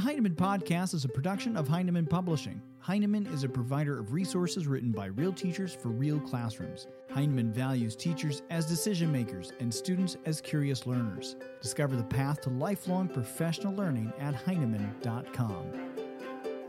The 0.00 0.06
Heinemann 0.06 0.34
Podcast 0.34 0.94
is 0.94 1.04
a 1.04 1.10
production 1.10 1.58
of 1.58 1.68
Heinemann 1.68 2.06
Publishing. 2.06 2.62
Heinemann 2.78 3.26
is 3.34 3.44
a 3.44 3.48
provider 3.50 3.98
of 3.98 4.14
resources 4.14 4.66
written 4.66 4.92
by 4.92 5.08
real 5.08 5.30
teachers 5.30 5.74
for 5.74 5.90
real 5.90 6.18
classrooms. 6.18 6.86
Heinemann 7.10 7.52
values 7.52 7.96
teachers 7.96 8.40
as 8.48 8.64
decision 8.64 9.12
makers 9.12 9.52
and 9.60 9.72
students 9.72 10.16
as 10.24 10.40
curious 10.40 10.86
learners. 10.86 11.36
Discover 11.60 11.96
the 11.96 12.04
path 12.04 12.40
to 12.40 12.48
lifelong 12.48 13.08
professional 13.08 13.74
learning 13.74 14.10
at 14.18 14.34
Heinemann.com. 14.34 15.66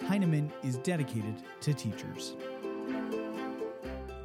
Heinemann 0.02 0.52
is 0.61 0.75
dedicated 0.79 1.36
to 1.61 1.73
teachers. 1.73 2.36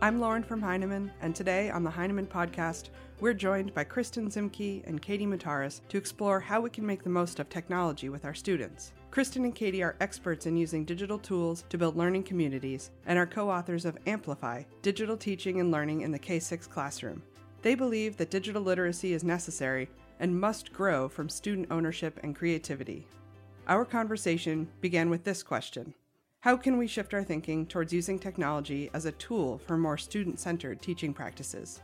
I'm 0.03 0.19
Lauren 0.19 0.43
from 0.43 0.61
Heinemann, 0.61 1.13
and 1.21 1.33
today 1.35 1.71
on 1.71 1.85
the 1.85 1.91
Heinemann 1.91 2.27
Podcast, 2.27 2.91
we're 3.21 3.35
joined 3.35 3.73
by 3.73 3.85
Kristin 3.85 4.27
Ziemke 4.27 4.87
and 4.87 5.01
Katie 5.01 5.27
Muhtaris 5.27 5.81
to 5.91 5.97
explore 5.97 6.39
how 6.41 6.61
we 6.61 6.71
can 6.71 6.85
make 6.85 7.03
the 7.05 7.09
most 7.09 7.39
of 7.39 7.49
technology 7.49 8.09
with 8.09 8.25
our 8.25 8.35
students. 8.35 8.93
Kristin 9.11 9.45
and 9.45 9.55
Katie 9.55 9.83
are 9.83 9.97
experts 10.01 10.47
in 10.47 10.57
using 10.57 10.85
digital 10.85 11.19
tools 11.19 11.65
to 11.71 11.79
build 11.79 11.97
learning 11.97 12.25
communities 12.25 12.91
and 13.07 13.19
are 13.19 13.27
co 13.27 13.51
authors 13.51 13.85
of 13.85 13.97
Amplify 14.07 14.65
Digital 14.83 15.17
Teaching 15.17 15.61
and 15.61 15.71
Learning 15.71 16.03
in 16.03 16.13
the 16.13 16.19
K 16.19 16.39
6 16.39 16.67
Classroom. 16.67 17.23
They 17.63 17.75
believe 17.75 18.17
that 18.17 18.31
digital 18.31 18.63
literacy 18.63 19.13
is 19.15 19.25
necessary 19.25 19.89
and 20.21 20.39
must 20.39 20.73
grow 20.73 21.09
from 21.09 21.29
student 21.29 21.69
ownership 21.71 22.21
and 22.23 22.37
creativity. 22.37 23.07
Our 23.69 23.85
conversation 23.85 24.69
began 24.81 25.11
with 25.11 25.25
this 25.25 25.43
question 25.43 25.95
How 26.41 26.57
can 26.57 26.77
we 26.77 26.87
shift 26.87 27.15
our 27.15 27.25
thinking 27.25 27.67
towards 27.67 27.93
using 27.93 28.19
technology 28.19 28.91
as 28.93 29.07
a 29.07 29.13
tool 29.13 29.59
for 29.59 29.79
more 29.79 29.97
student 29.99 30.39
centered 30.39 30.83
teaching 30.83 31.15
practices? 31.15 31.81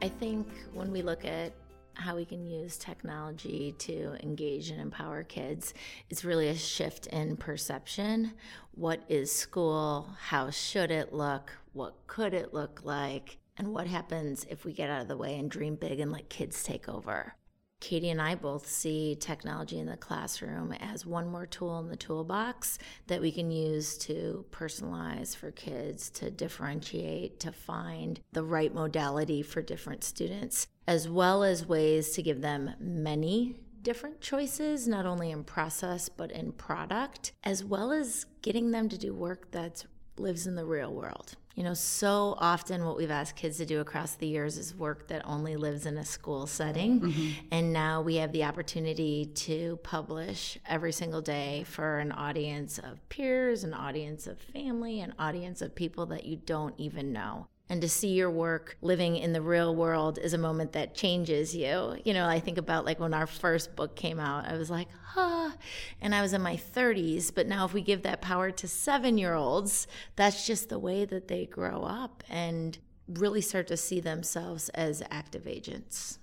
I 0.00 0.08
think 0.08 0.46
when 0.72 0.92
we 0.92 1.02
look 1.02 1.24
at 1.24 1.52
how 1.98 2.16
we 2.16 2.24
can 2.24 2.46
use 2.46 2.76
technology 2.76 3.74
to 3.78 4.16
engage 4.22 4.70
and 4.70 4.80
empower 4.80 5.24
kids, 5.24 5.74
it's 6.08 6.24
really 6.24 6.48
a 6.48 6.56
shift 6.56 7.06
in 7.08 7.36
perception. 7.36 8.32
What 8.72 9.02
is 9.08 9.32
school? 9.32 10.08
How 10.18 10.50
should 10.50 10.90
it 10.90 11.12
look? 11.12 11.52
What 11.72 12.06
could 12.06 12.34
it 12.34 12.54
look 12.54 12.80
like? 12.84 13.38
And 13.56 13.74
what 13.74 13.88
happens 13.88 14.46
if 14.48 14.64
we 14.64 14.72
get 14.72 14.90
out 14.90 15.02
of 15.02 15.08
the 15.08 15.16
way 15.16 15.36
and 15.36 15.50
dream 15.50 15.74
big 15.74 15.98
and 15.98 16.12
let 16.12 16.28
kids 16.28 16.62
take 16.62 16.88
over? 16.88 17.34
Katie 17.80 18.10
and 18.10 18.20
I 18.20 18.34
both 18.34 18.66
see 18.66 19.16
technology 19.20 19.78
in 19.78 19.86
the 19.86 19.96
classroom 19.96 20.72
as 20.72 21.06
one 21.06 21.28
more 21.28 21.46
tool 21.46 21.78
in 21.78 21.88
the 21.88 21.96
toolbox 21.96 22.78
that 23.06 23.20
we 23.20 23.30
can 23.30 23.50
use 23.50 23.96
to 23.98 24.44
personalize 24.50 25.36
for 25.36 25.52
kids, 25.52 26.10
to 26.10 26.30
differentiate, 26.30 27.38
to 27.40 27.52
find 27.52 28.20
the 28.32 28.42
right 28.42 28.74
modality 28.74 29.42
for 29.42 29.62
different 29.62 30.02
students, 30.02 30.66
as 30.86 31.08
well 31.08 31.44
as 31.44 31.66
ways 31.66 32.10
to 32.10 32.22
give 32.22 32.40
them 32.40 32.72
many 32.80 33.60
different 33.82 34.20
choices, 34.20 34.88
not 34.88 35.06
only 35.06 35.30
in 35.30 35.44
process, 35.44 36.08
but 36.08 36.32
in 36.32 36.52
product, 36.52 37.32
as 37.44 37.64
well 37.64 37.92
as 37.92 38.26
getting 38.42 38.72
them 38.72 38.88
to 38.88 38.98
do 38.98 39.14
work 39.14 39.50
that 39.52 39.84
lives 40.18 40.46
in 40.46 40.56
the 40.56 40.64
real 40.64 40.92
world. 40.92 41.36
You 41.58 41.64
know, 41.64 41.74
so 41.74 42.36
often 42.38 42.84
what 42.84 42.96
we've 42.96 43.10
asked 43.10 43.34
kids 43.34 43.56
to 43.56 43.66
do 43.66 43.80
across 43.80 44.14
the 44.14 44.28
years 44.28 44.56
is 44.56 44.76
work 44.76 45.08
that 45.08 45.22
only 45.24 45.56
lives 45.56 45.86
in 45.86 45.98
a 45.98 46.04
school 46.04 46.46
setting. 46.46 47.00
Mm-hmm. 47.00 47.30
And 47.50 47.72
now 47.72 48.00
we 48.00 48.14
have 48.14 48.30
the 48.30 48.44
opportunity 48.44 49.26
to 49.34 49.76
publish 49.82 50.56
every 50.68 50.92
single 50.92 51.20
day 51.20 51.64
for 51.64 51.98
an 51.98 52.12
audience 52.12 52.78
of 52.78 53.08
peers, 53.08 53.64
an 53.64 53.74
audience 53.74 54.28
of 54.28 54.38
family, 54.38 55.00
an 55.00 55.14
audience 55.18 55.60
of 55.60 55.74
people 55.74 56.06
that 56.06 56.26
you 56.26 56.36
don't 56.36 56.76
even 56.78 57.12
know 57.12 57.48
and 57.70 57.82
to 57.82 57.88
see 57.88 58.08
your 58.08 58.30
work 58.30 58.76
living 58.80 59.16
in 59.16 59.32
the 59.32 59.42
real 59.42 59.74
world 59.74 60.18
is 60.18 60.32
a 60.32 60.38
moment 60.38 60.72
that 60.72 60.94
changes 60.94 61.54
you. 61.54 61.96
You 62.04 62.14
know, 62.14 62.26
I 62.26 62.40
think 62.40 62.56
about 62.58 62.84
like 62.84 62.98
when 62.98 63.12
our 63.12 63.26
first 63.26 63.76
book 63.76 63.94
came 63.94 64.18
out, 64.18 64.46
I 64.46 64.56
was 64.56 64.70
like, 64.70 64.88
ah, 65.16 65.54
and 66.00 66.14
I 66.14 66.22
was 66.22 66.32
in 66.32 66.40
my 66.40 66.56
30s. 66.56 67.34
But 67.34 67.46
now, 67.46 67.64
if 67.64 67.74
we 67.74 67.82
give 67.82 68.02
that 68.02 68.22
power 68.22 68.50
to 68.50 68.68
seven 68.68 69.18
year 69.18 69.34
olds, 69.34 69.86
that's 70.16 70.46
just 70.46 70.68
the 70.68 70.78
way 70.78 71.04
that 71.04 71.28
they 71.28 71.46
grow 71.46 71.82
up 71.82 72.24
and 72.28 72.78
really 73.08 73.40
start 73.40 73.66
to 73.68 73.76
see 73.76 74.00
themselves 74.00 74.68
as 74.70 75.02
active 75.10 75.46
agents. 75.46 76.18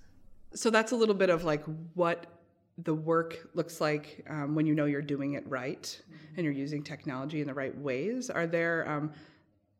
So 0.54 0.70
that's 0.70 0.92
a 0.92 0.96
little 0.96 1.14
bit 1.14 1.30
of 1.30 1.44
like 1.44 1.64
what 1.94 2.26
the 2.78 2.94
work 2.94 3.50
looks 3.54 3.80
like 3.80 4.24
um, 4.28 4.54
when 4.54 4.66
you 4.66 4.74
know 4.74 4.84
you're 4.84 5.00
doing 5.02 5.32
it 5.32 5.44
right 5.48 5.82
mm-hmm. 5.82 6.34
and 6.36 6.44
you're 6.44 6.52
using 6.52 6.82
technology 6.82 7.40
in 7.40 7.46
the 7.46 7.54
right 7.54 7.76
ways. 7.78 8.30
Are 8.30 8.46
there, 8.46 8.88
um, 8.88 9.12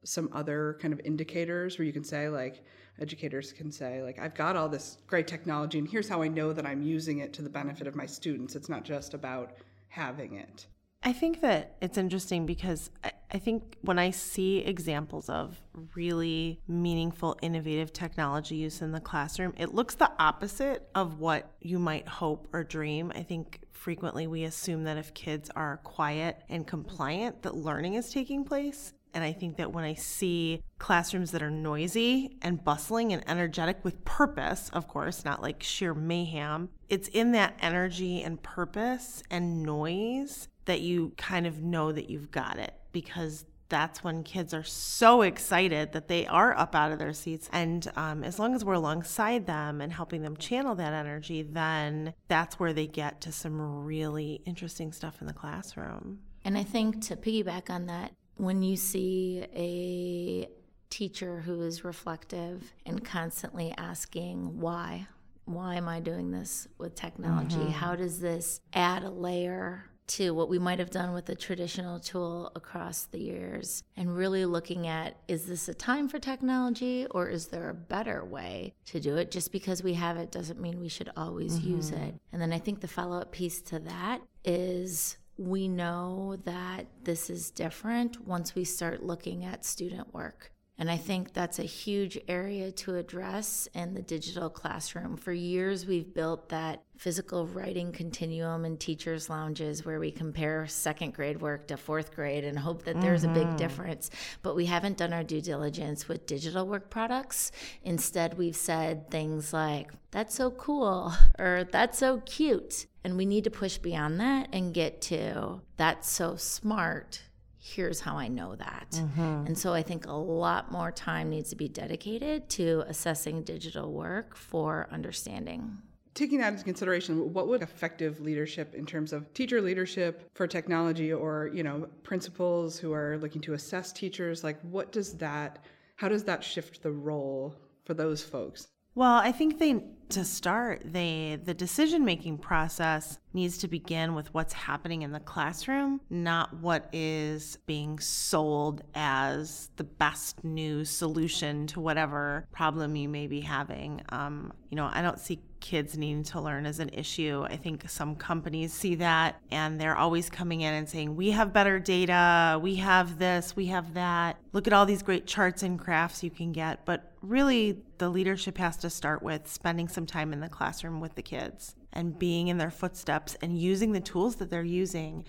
some 0.07 0.31
other 0.33 0.79
kind 0.81 0.95
of 0.95 1.01
indicators 1.05 1.79
where 1.79 1.87
you 1.87 1.93
can 1.93 2.05
say 2.05 2.29
like 2.29 2.65
educators 2.99 3.53
can 3.53 3.71
say 3.71 4.03
like 4.03 4.19
i've 4.19 4.35
got 4.35 4.57
all 4.57 4.69
this 4.69 4.99
great 5.07 5.27
technology 5.27 5.79
and 5.79 5.89
here's 5.89 6.09
how 6.09 6.23
i 6.23 6.29
know 6.29 6.53
that 6.53 6.65
i'm 6.65 6.83
using 6.83 7.19
it 7.19 7.33
to 7.35 7.43
the 7.43 7.51
benefit 7.51 7.87
of 7.87 7.95
my 7.95 8.07
students. 8.07 8.57
It's 8.57 8.69
not 8.69 8.85
just 8.85 9.15
about 9.15 9.53
having 9.89 10.35
it. 10.35 10.67
I 11.03 11.13
think 11.13 11.41
that 11.43 11.77
it's 11.81 11.99
interesting 11.99 12.47
because 12.47 12.91
I, 13.31 13.39
think 13.39 13.77
when 13.83 13.99
i 13.99 14.11
see 14.11 14.59
examples 14.59 15.29
of 15.29 15.61
really 15.95 16.59
meaningful 16.67 17.37
innovative 17.43 17.93
technology 17.93 18.57
use 18.57 18.81
in 18.81 18.93
the 18.93 19.01
classroom 19.01 19.53
it 19.59 19.75
looks 19.75 19.95
the 19.95 20.11
opposite 20.19 20.89
of 20.95 21.21
what 21.21 21.53
you 21.61 21.79
might 21.79 22.09
hope 22.09 22.49
or 22.53 22.65
dream. 22.65 23.13
I 23.15 23.23
think 23.23 23.61
frequently 23.73 24.27
we 24.27 24.45
assume 24.45 24.85
that 24.85 24.97
if 24.97 25.13
kids 25.13 25.51
are 25.55 25.77
quiet 25.85 26.41
and 26.49 26.67
compliant 26.67 27.43
that 27.43 27.55
learning 27.55 27.95
is 27.95 28.11
taking 28.11 28.43
place 28.45 28.95
and 29.17 29.25
I 29.25 29.33
think 29.33 29.57
that 29.57 29.73
when 29.73 29.83
I 29.83 29.95
see 29.95 30.63
classrooms 30.79 31.31
that 31.31 31.43
are 31.43 31.51
noisy 31.51 32.37
and 32.43 32.63
bustling 32.63 33.15
and 33.15 33.27
energetic 33.27 33.83
with 33.83 34.05
purpose, 34.05 34.69
of 34.75 34.87
course, 34.87 35.25
not 35.25 35.41
like 35.41 35.63
sheer 35.63 35.95
mayhem, 35.95 36.69
it's 36.91 37.09
in 37.09 37.33
that 37.33 37.57
energy 37.63 38.21
and 38.21 38.43
purpose 38.43 39.23
and 39.31 39.63
noise 39.63 40.49
that 40.67 40.83
you 40.83 41.15
kind 41.17 41.47
of 41.47 41.63
know 41.63 41.93
that 41.93 42.11
you've 42.11 42.31
got 42.31 42.59
it 42.59 42.75
because 42.93 43.47
that's 43.71 44.05
when 44.05 44.23
kids 44.23 44.53
are 44.53 44.63
so 44.63 45.23
excited 45.23 45.93
that 45.93 46.09
they 46.09 46.27
are 46.27 46.55
up 46.55 46.75
out 46.75 46.93
of 46.93 46.99
their 46.99 47.15
seats. 47.15 47.49
And 47.55 47.91
um, 47.97 48.23
as 48.23 48.39
long 48.39 48.55
as 48.55 48.67
we're 48.67 48.75
alongside 48.75 49.47
them 49.47 49.81
and 49.81 49.95
helping 49.95 50.21
them 50.21 50.37
channel 50.37 50.75
that 50.75 50.93
energy, 50.93 51.41
then 51.41 52.13
that's 52.29 52.61
where 52.61 52.75
they 52.75 52.87
get 52.87 53.23
to 53.23 53.33
some 53.33 53.83
really 53.83 54.43
interesting 54.45 54.93
stuff 54.93 55.23
in 55.23 55.27
the 55.27 55.33
classroom. 55.33 56.19
And 56.45 56.59
I 56.59 56.65
think 56.65 57.01
to 57.07 57.17
piggyback 57.17 57.71
on 57.71 57.87
that, 57.87 58.13
when 58.37 58.63
you 58.63 58.77
see 58.77 59.45
a 59.55 60.49
teacher 60.91 61.41
who 61.41 61.63
is 61.63 61.85
reflective 61.85 62.73
and 62.85 63.05
constantly 63.05 63.75
asking 63.77 64.61
why? 64.61 65.07
Why 65.45 65.77
am 65.77 65.89
i 65.89 66.01
doing 66.01 66.31
this 66.31 66.69
with 66.79 66.95
technology? 66.95 67.57
Mm-hmm. 67.57 67.71
how 67.71 67.97
does 67.97 68.21
this 68.21 68.61
add 68.73 69.03
a 69.05 69.11
layer 69.11 69.85
to 70.09 70.33
what 70.33 70.49
we 70.49 70.59
might 70.59 70.79
have 70.79 70.91
done 70.91 71.13
with 71.13 71.29
a 71.29 71.35
traditional 71.35 71.99
tool 71.99 72.53
across 72.55 73.05
the 73.05 73.19
years? 73.19 73.83
And 73.97 74.17
really 74.17 74.45
looking 74.45 74.87
at 74.87 75.17
is 75.29 75.47
this 75.47 75.69
a 75.69 75.75
time 75.75 76.09
for 76.09 76.19
technology 76.19 77.07
or 77.11 77.29
is 77.29 77.49
there 77.49 77.71
a 77.71 77.75
better 77.75 78.25
way 78.25 78.75
to 78.87 79.01
do 79.01 79.17
it? 79.17 79.31
Just 79.31 79.53
because 79.53 79.83
we 79.83 79.95
have 79.95 80.17
it 80.17 80.31
doesn't 80.31 80.61
mean 80.61 80.81
we 80.81 80.89
should 80.89 81.11
always 81.17 81.59
mm-hmm. 81.59 81.77
use 81.77 81.91
it. 81.91 82.15
And 82.33 82.41
then 82.41 82.53
i 82.53 82.59
think 82.59 82.81
the 82.81 82.89
follow-up 82.89 83.33
piece 83.33 83.61
to 83.63 83.79
that 83.81 84.21
is 84.45 85.17
we 85.39 85.69
know 85.69 86.37
that 86.45 86.87
this 87.05 87.29
is 87.29 87.51
different 87.51 88.27
once 88.27 88.55
we 88.55 88.65
start 88.65 89.03
looking 89.03 89.45
at 89.45 89.65
student 89.65 90.15
work. 90.15 90.53
And 90.79 90.91
I 90.91 90.99
think 90.99 91.33
that's 91.33 91.59
a 91.59 91.65
huge 91.65 92.19
area 92.29 92.71
to 92.71 92.97
address 92.97 93.67
in 93.75 93.95
the 93.95 94.03
digital 94.03 94.51
classroom. 94.51 95.17
For 95.17 95.33
years, 95.33 95.87
we've 95.87 96.13
built 96.13 96.51
that 96.51 96.83
physical 96.99 97.47
writing 97.47 97.93
continuum 97.93 98.67
in 98.67 98.77
teachers' 98.77 99.31
lounges 99.31 99.87
where 99.87 99.99
we 99.99 100.11
compare 100.11 100.67
second 100.67 101.15
grade 101.15 101.41
work 101.41 101.67
to 101.69 101.79
fourth 101.79 102.15
grade 102.15 102.45
and 102.45 102.59
hope 102.59 102.85
that 102.85 103.01
there's 103.01 103.23
mm-hmm. 103.23 103.31
a 103.31 103.35
big 103.35 103.47
mm-hmm. 103.47 103.57
difference. 103.57 104.11
But 104.43 104.55
we 104.55 104.67
haven't 104.67 104.99
done 104.99 105.15
our 105.15 105.25
due 105.25 105.41
diligence 105.41 106.09
with 106.09 106.27
digital 106.27 106.67
work 106.67 106.91
products. 106.91 107.53
Instead, 107.83 108.37
we've 108.37 108.57
said 108.57 109.11
things 109.11 109.55
like, 109.55 109.93
that's 110.11 110.35
so 110.35 110.51
cool, 110.51 111.15
or 111.39 111.67
that's 111.71 111.99
so 111.99 112.19
cute. 112.27 112.87
And 113.03 113.17
we 113.17 113.25
need 113.25 113.45
to 113.45 113.51
push 113.51 113.79
beyond 113.79 114.21
that 114.21 114.49
and 114.53 114.75
get 114.75 115.01
to, 115.03 115.63
that's 115.79 116.11
so 116.11 116.37
smart 116.37 117.23
here's 117.67 118.01
how 118.01 118.17
I 118.17 118.29
know 118.29 118.55
that. 118.57 118.91
Mm-hmm. 118.93 119.47
And 119.47 119.59
so 119.59 119.75
I 119.75 119.83
think 119.83 120.07
a 120.07 120.13
lot 120.13 120.71
more 120.71 120.93
time 120.93 121.31
needs 121.31 121.51
to 121.51 121.57
be 121.57 121.69
dedicated 121.69 122.49
to 122.51 122.85
assessing 122.87 123.43
digital 123.43 123.93
work 123.93 124.37
for 124.37 124.89
understanding. 124.93 125.79
Taking 126.15 126.39
that 126.39 126.53
into 126.53 126.65
consideration, 126.65 127.33
what 127.35 127.49
would 127.49 127.63
effective 127.63 128.21
leadership 128.21 128.75
in 128.75 128.87
terms 128.87 129.13
of 129.13 129.33
teacher 129.35 129.61
leadership 129.61 130.31
for 130.35 130.47
technology 130.47 131.13
or, 131.13 131.51
you 131.53 131.63
know, 131.63 131.89
principals 132.05 132.79
who 132.79 132.93
are 132.93 133.19
looking 133.19 133.43
to 133.43 133.55
assess 133.55 133.93
teachers, 133.93 134.45
like 134.45 134.59
what 134.63 134.93
does 134.93 135.15
that 135.15 135.65
how 135.97 136.09
does 136.09 136.25
that 136.25 136.45
shift 136.45 136.83
the 136.83 136.93
role 136.93 137.55
for 137.85 137.95
those 137.95 138.23
folks? 138.23 138.69
Well, 138.97 139.17
I 139.17 139.31
think 139.31 139.59
they 139.59 139.85
to 140.09 140.25
start, 140.25 140.83
they 140.85 141.39
the 141.45 141.53
decision 141.53 142.05
making 142.05 142.39
process 142.39 143.19
needs 143.35 143.59
to 143.59 143.69
begin 143.69 144.15
with 144.15 144.33
what's 144.33 144.53
happening 144.53 145.03
in 145.03 145.13
the 145.13 145.21
classroom, 145.21 146.01
not 146.09 146.55
what 146.61 146.89
is 146.93 147.59
being 147.67 147.99
sold 147.99 148.83
as 148.95 149.69
the 149.77 149.85
best 149.85 150.45
new 150.45 150.85
solution 150.85 151.67
to 151.69 151.81
whatever 151.81 152.47
problem 152.53 152.97
you 152.97 153.09
may 153.09 153.27
be 153.27 153.41
having. 153.41 154.01
Um, 154.11 154.53
you 154.71 154.77
know, 154.77 154.89
I 154.91 155.03
don't 155.03 155.19
see 155.19 155.41
kids 155.67 155.99
needing 155.99 156.23
to 156.23 156.41
learn 156.41 156.65
is 156.65 156.79
an 156.79 156.91
issue. 156.93 157.45
I 157.51 157.57
think 157.57 157.91
some 157.91 158.15
companies 158.15 158.73
see 158.73 158.95
that 158.97 159.41
and 159.51 159.81
they're 159.81 159.97
always 159.97 160.31
coming 160.31 160.61
in 160.61 160.73
and 160.73 160.89
saying, 160.89 161.17
We 161.17 161.33
have 161.33 161.53
better 161.53 161.81
data, 161.81 162.57
we 162.63 162.77
have 162.77 163.19
this, 163.19 163.57
we 163.57 163.67
have 163.67 163.95
that. 163.95 164.37
Look 164.53 164.69
at 164.69 164.73
all 164.73 164.87
these 164.87 165.03
great 165.03 165.27
charts 165.27 165.65
and 165.65 165.77
graphs 165.77 166.23
you 166.23 166.31
can 166.31 166.53
get. 166.53 166.85
But 166.85 167.11
really, 167.21 167.83
the 167.99 168.09
leadership 168.09 168.59
has 168.59 168.77
to 168.79 168.91
start 168.91 169.25
with 169.25 169.49
spending 169.49 169.89
some 169.89 170.07
time 170.07 170.33
in 170.33 170.39
the 170.39 170.49
classroom 170.49 171.01
with 171.01 171.17
the 171.17 171.23
kids 171.23 171.75
and 171.97 172.19
being 172.19 172.49
in 172.49 172.59
their 172.59 172.71
footsteps 172.71 173.37
and 173.41 173.59
using 173.59 173.93
the 173.93 174.01
tools 174.01 174.37
that 174.37 174.51
they're 174.51 174.63
using 174.63 175.25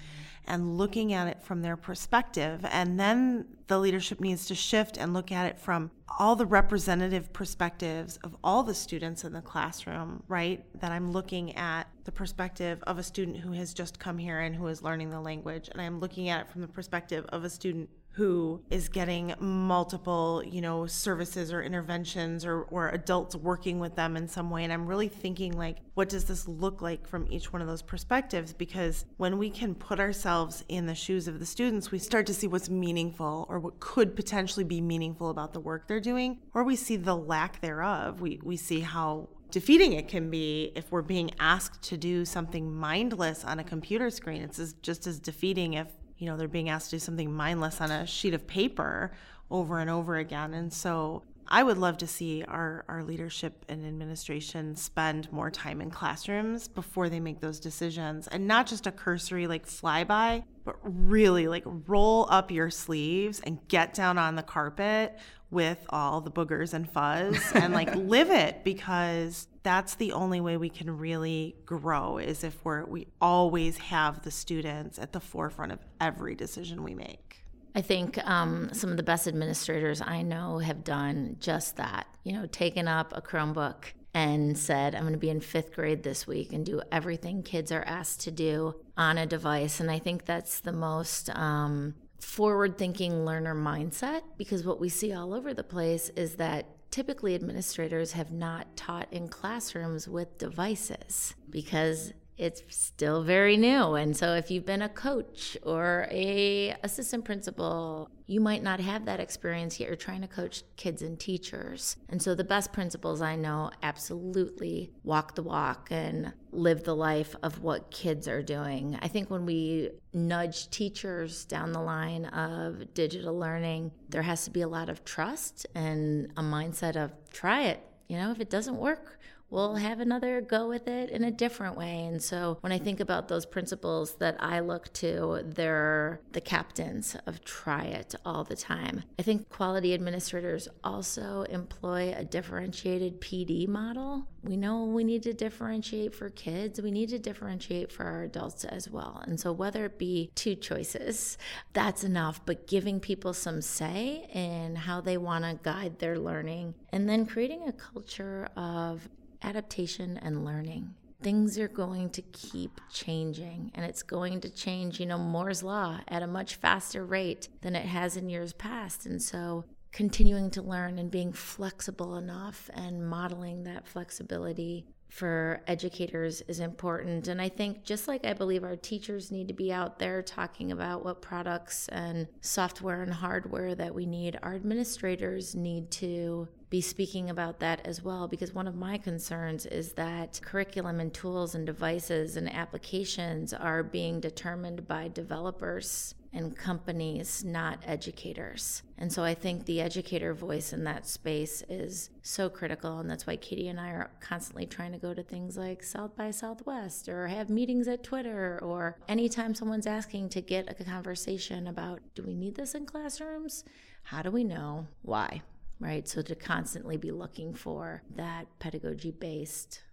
and 0.45 0.77
looking 0.77 1.13
at 1.13 1.27
it 1.27 1.41
from 1.41 1.61
their 1.61 1.75
perspective. 1.75 2.65
And 2.71 2.99
then 2.99 3.45
the 3.67 3.79
leadership 3.79 4.19
needs 4.19 4.45
to 4.47 4.55
shift 4.55 4.97
and 4.97 5.13
look 5.13 5.31
at 5.31 5.45
it 5.45 5.59
from 5.59 5.91
all 6.19 6.35
the 6.35 6.45
representative 6.45 7.33
perspectives 7.33 8.17
of 8.17 8.35
all 8.43 8.63
the 8.63 8.73
students 8.73 9.23
in 9.23 9.33
the 9.33 9.41
classroom, 9.41 10.23
right? 10.27 10.65
That 10.79 10.91
I'm 10.91 11.11
looking 11.11 11.55
at 11.55 11.87
the 12.05 12.11
perspective 12.11 12.81
of 12.87 12.97
a 12.97 13.03
student 13.03 13.37
who 13.37 13.51
has 13.53 13.73
just 13.73 13.99
come 13.99 14.17
here 14.17 14.39
and 14.39 14.55
who 14.55 14.67
is 14.67 14.81
learning 14.81 15.09
the 15.09 15.19
language. 15.19 15.69
And 15.71 15.81
I'm 15.81 15.99
looking 15.99 16.29
at 16.29 16.41
it 16.41 16.51
from 16.51 16.61
the 16.61 16.67
perspective 16.67 17.25
of 17.29 17.43
a 17.43 17.49
student 17.49 17.89
who 18.17 18.59
is 18.71 18.89
getting 18.89 19.35
multiple, 19.39 20.41
you 20.43 20.59
know, 20.59 20.87
services 20.87 21.53
or 21.53 21.61
interventions 21.61 22.43
or, 22.43 22.63
or 22.63 22.89
adults 22.89 23.35
working 23.35 23.77
with 23.77 23.95
them 23.95 24.17
in 24.17 24.27
some 24.27 24.49
way. 24.49 24.63
And 24.63 24.73
I'm 24.73 24.87
really 24.87 25.07
thinking 25.07 25.53
like, 25.53 25.77
what 25.93 26.09
does 26.09 26.25
this 26.25 26.47
look 26.47 26.81
like 26.81 27.07
from 27.07 27.27
each 27.29 27.53
one 27.53 27.61
of 27.61 27.67
those 27.67 27.83
perspectives? 27.83 28.53
Because 28.53 29.05
when 29.17 29.37
we 29.37 29.51
can 29.51 29.75
put 29.75 29.99
ourselves 29.99 30.65
in 30.67 30.87
the 30.87 30.95
shoes 30.95 31.27
of 31.27 31.37
the 31.37 31.45
students, 31.45 31.91
we 31.91 31.99
start 31.99 32.25
to 32.25 32.33
see 32.33 32.47
what's 32.47 32.71
meaningful 32.71 33.45
or 33.49 33.59
what 33.59 33.79
could 33.79 34.15
potentially 34.15 34.63
be 34.63 34.81
meaningful 34.81 35.29
about 35.29 35.53
the 35.53 35.59
work 35.59 35.87
they're 35.87 35.99
doing, 35.99 36.39
or 36.55 36.63
we 36.63 36.75
see 36.75 36.95
the 36.95 37.15
lack 37.15 37.61
thereof. 37.61 38.19
We 38.19 38.39
we 38.43 38.57
see 38.57 38.79
how 38.79 39.29
defeating 39.51 39.93
it 39.93 40.07
can 40.07 40.31
be 40.31 40.71
if 40.75 40.91
we're 40.91 41.03
being 41.03 41.29
asked 41.39 41.83
to 41.83 41.97
do 41.97 42.25
something 42.25 42.73
mindless 42.73 43.45
on 43.45 43.59
a 43.59 43.63
computer 43.63 44.09
screen. 44.09 44.41
It's 44.41 44.73
just 44.81 45.05
as 45.05 45.19
defeating 45.19 45.73
if 45.73 45.87
you 46.17 46.25
know, 46.25 46.37
they're 46.37 46.47
being 46.47 46.69
asked 46.69 46.89
to 46.89 46.95
do 46.95 46.99
something 46.99 47.31
mindless 47.31 47.81
on 47.81 47.91
a 47.91 48.05
sheet 48.05 48.33
of 48.33 48.47
paper 48.47 49.11
over 49.49 49.79
and 49.79 49.89
over 49.89 50.17
again. 50.17 50.53
And 50.53 50.71
so 50.73 51.23
I 51.49 51.63
would 51.63 51.77
love 51.77 51.97
to 51.99 52.07
see 52.07 52.43
our, 52.43 52.83
our 52.87 53.03
leadership 53.03 53.65
and 53.69 53.85
administration 53.85 54.75
spend 54.75 55.31
more 55.31 55.49
time 55.49 55.81
in 55.81 55.89
classrooms 55.89 56.67
before 56.67 57.09
they 57.09 57.19
make 57.19 57.39
those 57.39 57.59
decisions 57.59 58.27
and 58.27 58.47
not 58.47 58.67
just 58.67 58.87
a 58.87 58.91
cursory 58.91 59.47
like 59.47 59.65
flyby, 59.65 60.43
but 60.65 60.75
really 60.83 61.47
like 61.47 61.63
roll 61.65 62.27
up 62.29 62.51
your 62.51 62.69
sleeves 62.69 63.39
and 63.45 63.65
get 63.69 63.93
down 63.93 64.17
on 64.17 64.35
the 64.35 64.43
carpet 64.43 65.17
with 65.49 65.85
all 65.89 66.19
the 66.19 66.31
boogers 66.31 66.73
and 66.73 66.89
fuzz 66.89 67.51
and 67.55 67.73
like 67.73 67.93
live 67.95 68.29
it 68.29 68.63
because 68.65 69.47
that's 69.63 69.95
the 69.95 70.11
only 70.11 70.41
way 70.41 70.57
we 70.57 70.69
can 70.69 70.97
really 70.97 71.55
grow 71.65 72.17
is 72.17 72.43
if 72.43 72.63
we're 72.65 72.85
we 72.85 73.07
always 73.21 73.77
have 73.77 74.23
the 74.23 74.31
students 74.31 74.99
at 74.99 75.13
the 75.13 75.19
forefront 75.19 75.71
of 75.71 75.79
every 76.01 76.35
decision 76.35 76.83
we 76.83 76.93
make 76.93 77.45
I 77.75 77.81
think 77.81 78.17
um, 78.27 78.69
some 78.73 78.91
of 78.91 78.97
the 78.97 79.03
best 79.03 79.27
administrators 79.27 80.01
I 80.01 80.21
know 80.21 80.59
have 80.59 80.83
done 80.83 81.37
just 81.39 81.77
that. 81.77 82.07
You 82.23 82.33
know, 82.33 82.45
taken 82.47 82.87
up 82.87 83.13
a 83.15 83.21
Chromebook 83.21 83.93
and 84.13 84.57
said, 84.57 84.95
I'm 84.95 85.03
going 85.03 85.13
to 85.13 85.19
be 85.19 85.29
in 85.29 85.41
fifth 85.41 85.73
grade 85.73 86.01
this 86.01 86.25
week 86.25 86.51
and 86.51 86.65
do 86.65 86.81
everything 86.91 87.43
kids 87.43 87.71
are 87.71 87.83
asked 87.83 88.21
to 88.21 88.31
do 88.31 88.75
on 88.97 89.17
a 89.17 89.27
device. 89.27 89.79
And 89.79 89.91
I 89.91 89.99
think 89.99 90.25
that's 90.25 90.59
the 90.59 90.71
most 90.71 91.29
um, 91.35 91.93
forward 92.19 92.77
thinking 92.77 93.25
learner 93.25 93.53
mindset 93.53 94.21
because 94.37 94.65
what 94.65 94.79
we 94.79 94.89
see 94.89 95.13
all 95.13 95.33
over 95.33 95.53
the 95.53 95.63
place 95.63 96.09
is 96.15 96.35
that 96.35 96.65
typically 96.89 97.35
administrators 97.35 98.13
have 98.13 98.31
not 98.31 98.75
taught 98.75 99.07
in 99.11 99.27
classrooms 99.27 100.07
with 100.07 100.37
devices 100.39 101.35
because 101.49 102.13
it's 102.37 102.61
still 102.69 103.23
very 103.23 103.57
new. 103.57 103.95
And 103.95 104.15
so 104.15 104.35
if 104.35 104.51
you've 104.51 104.65
been 104.65 104.83
a 104.83 104.89
coach 104.89 105.57
or 105.63 106.07
a 106.11 106.75
assistant 106.83 107.25
principal 107.25 108.09
you 108.29 108.41
might 108.41 108.61
not 108.61 108.81
have 108.81 109.05
that 109.05 109.21
experience 109.21 109.79
yet 109.79 109.87
you're 109.87 109.95
trying 109.95 110.19
to 110.19 110.27
coach 110.27 110.63
kids 110.75 111.01
and 111.01 111.17
teachers. 111.17 111.95
And 112.09 112.21
so 112.21 112.35
the 112.35 112.43
best 112.43 112.73
principals 112.73 113.21
i 113.21 113.35
know 113.35 113.71
absolutely 113.81 114.91
walk 115.03 115.35
the 115.35 115.43
walk 115.43 115.87
and 115.91 116.33
live 116.51 116.83
the 116.83 116.95
life 116.95 117.35
of 117.41 117.61
what 117.63 117.89
kids 117.89 118.27
are 118.27 118.43
doing. 118.43 118.99
I 119.01 119.07
think 119.07 119.29
when 119.29 119.45
we 119.45 119.91
nudge 120.13 120.69
teachers 120.69 121.45
down 121.45 121.71
the 121.71 121.81
line 121.81 122.25
of 122.25 122.93
digital 122.93 123.37
learning 123.37 123.91
there 124.09 124.21
has 124.21 124.43
to 124.45 124.51
be 124.51 124.61
a 124.61 124.67
lot 124.67 124.89
of 124.89 125.05
trust 125.05 125.65
and 125.73 126.31
a 126.37 126.41
mindset 126.41 126.95
of 126.95 127.13
try 127.31 127.63
it. 127.63 127.81
You 128.09 128.17
know 128.17 128.31
if 128.31 128.39
it 128.39 128.49
doesn't 128.49 128.77
work 128.77 129.19
we'll 129.49 129.75
have 129.75 129.99
another 129.99 130.41
go 130.41 130.67
with 130.67 130.87
it 130.87 131.09
in 131.09 131.23
a 131.23 131.31
different 131.31 131.77
way. 131.77 132.05
And 132.05 132.21
so 132.21 132.57
when 132.61 132.71
I 132.71 132.77
think 132.77 132.99
about 132.99 133.27
those 133.27 133.45
principals 133.45 134.15
that 134.15 134.35
I 134.39 134.59
look 134.59 134.91
to, 134.93 135.41
they're 135.45 136.19
the 136.33 136.41
captains 136.41 137.15
of 137.25 137.43
try 137.43 137.83
it 137.83 138.15
all 138.25 138.43
the 138.43 138.55
time. 138.55 139.03
I 139.19 139.21
think 139.21 139.49
quality 139.49 139.93
administrators 139.93 140.67
also 140.83 141.43
employ 141.43 142.13
a 142.15 142.25
differentiated 142.25 143.21
PD 143.21 143.67
model. 143.67 144.27
We 144.43 144.57
know 144.57 144.85
we 144.85 145.03
need 145.03 145.23
to 145.23 145.33
differentiate 145.33 146.15
for 146.15 146.29
kids, 146.29 146.81
we 146.81 146.91
need 146.91 147.09
to 147.09 147.19
differentiate 147.19 147.91
for 147.91 148.05
our 148.05 148.23
adults 148.23 148.63
as 148.63 148.89
well. 148.89 149.21
And 149.25 149.39
so 149.39 149.51
whether 149.51 149.85
it 149.85 149.97
be 149.97 150.31
two 150.35 150.55
choices, 150.55 151.37
that's 151.73 152.03
enough, 152.03 152.45
but 152.45 152.67
giving 152.67 152.99
people 152.99 153.33
some 153.33 153.61
say 153.61 154.29
in 154.33 154.75
how 154.75 155.01
they 155.01 155.17
want 155.17 155.43
to 155.43 155.59
guide 155.61 155.99
their 155.99 156.17
learning 156.17 156.75
and 156.91 157.09
then 157.09 157.25
creating 157.25 157.67
a 157.67 157.73
culture 157.73 158.47
of 158.55 159.09
adaptation 159.41 160.17
and 160.17 160.45
learning. 160.45 160.93
Things 161.21 161.57
are 161.57 161.67
going 161.67 162.11
to 162.11 162.21
keep 162.21 162.79
changing, 162.91 163.71
and 163.73 163.83
it's 163.83 164.03
going 164.03 164.39
to 164.41 164.49
change, 164.49 164.99
you 164.99 165.05
know, 165.07 165.17
Moore's 165.17 165.63
Law 165.63 165.99
at 166.07 166.21
a 166.21 166.27
much 166.27 166.55
faster 166.55 167.03
rate 167.03 167.49
than 167.61 167.75
it 167.75 167.85
has 167.85 168.17
in 168.17 168.29
years 168.29 168.53
past. 168.53 169.05
And 169.07 169.21
so, 169.21 169.65
continuing 169.91 170.51
to 170.51 170.61
learn 170.61 170.99
and 170.99 171.09
being 171.09 171.33
flexible 171.33 172.17
enough 172.17 172.69
and 172.75 173.09
modeling 173.09 173.63
that 173.63 173.87
flexibility 173.87 174.85
for 175.09 175.61
educators 175.67 176.41
is 176.41 176.59
important. 176.59 177.27
And 177.27 177.41
I 177.41 177.49
think 177.49 177.83
just 177.83 178.07
like 178.07 178.25
I 178.25 178.33
believe 178.33 178.63
our 178.63 178.75
teachers 178.75 179.31
need 179.31 179.47
to 179.47 179.53
be 179.53 179.71
out 179.71 179.99
there 179.99 180.21
talking 180.21 180.71
about 180.71 181.03
what 181.03 181.21
products 181.21 181.87
and 181.89 182.27
software 182.41 183.01
and 183.01 183.13
hardware 183.13 183.73
that 183.75 183.95
we 183.95 184.05
need, 184.05 184.37
our 184.43 184.55
administrators 184.55 185.55
need 185.55 185.89
to 185.91 186.47
be 186.69 186.81
speaking 186.81 187.29
about 187.29 187.59
that 187.59 187.85
as 187.85 188.03
well 188.03 188.27
because 188.27 188.53
one 188.53 188.67
of 188.67 188.75
my 188.75 188.97
concerns 188.97 189.65
is 189.65 189.93
that 189.93 190.39
curriculum 190.43 190.99
and 190.99 191.13
tools 191.13 191.55
and 191.55 191.65
devices 191.65 192.35
and 192.35 192.53
applications 192.53 193.53
are 193.53 193.83
being 193.83 194.19
determined 194.19 194.87
by 194.87 195.07
developers 195.07 196.13
and 196.33 196.55
companies, 196.55 197.43
not 197.45 197.79
educators. 197.85 198.83
And 198.97 199.11
so 199.11 199.23
I 199.23 199.33
think 199.33 199.65
the 199.65 199.81
educator 199.81 200.33
voice 200.33 200.73
in 200.73 200.83
that 200.83 201.07
space 201.07 201.63
is 201.69 202.09
so 202.21 202.49
critical. 202.49 202.99
And 202.99 203.09
that's 203.09 203.25
why 203.25 203.37
Katie 203.37 203.69
and 203.69 203.79
I 203.79 203.89
are 203.89 204.11
constantly 204.19 204.65
trying 204.65 204.91
to 204.91 204.97
go 204.97 205.13
to 205.13 205.23
things 205.23 205.57
like 205.57 205.83
South 205.83 206.15
by 206.15 206.31
Southwest 206.31 207.07
or 207.07 207.27
have 207.27 207.49
meetings 207.49 207.87
at 207.87 208.03
Twitter 208.03 208.59
or 208.61 208.97
anytime 209.07 209.55
someone's 209.55 209.87
asking 209.87 210.29
to 210.29 210.41
get 210.41 210.69
a 210.69 210.83
conversation 210.83 211.67
about 211.67 212.01
do 212.13 212.23
we 212.23 212.35
need 212.35 212.55
this 212.55 212.75
in 212.75 212.85
classrooms? 212.85 213.63
How 214.03 214.21
do 214.21 214.29
we 214.29 214.43
know? 214.43 214.87
Why? 215.03 215.41
Right? 215.79 216.07
So 216.07 216.21
to 216.21 216.35
constantly 216.35 216.97
be 216.97 217.11
looking 217.11 217.53
for 217.53 218.03
that 218.15 218.47
pedagogy 218.59 219.11
based 219.11 219.83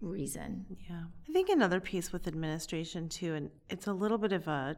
reason. 0.00 0.66
Yeah. 0.88 1.04
I 1.28 1.32
think 1.32 1.48
another 1.48 1.80
piece 1.80 2.12
with 2.12 2.26
administration 2.26 3.08
too, 3.08 3.34
and 3.34 3.50
it's 3.70 3.86
a 3.86 3.92
little 3.92 4.18
bit 4.18 4.32
of 4.32 4.48
a 4.48 4.76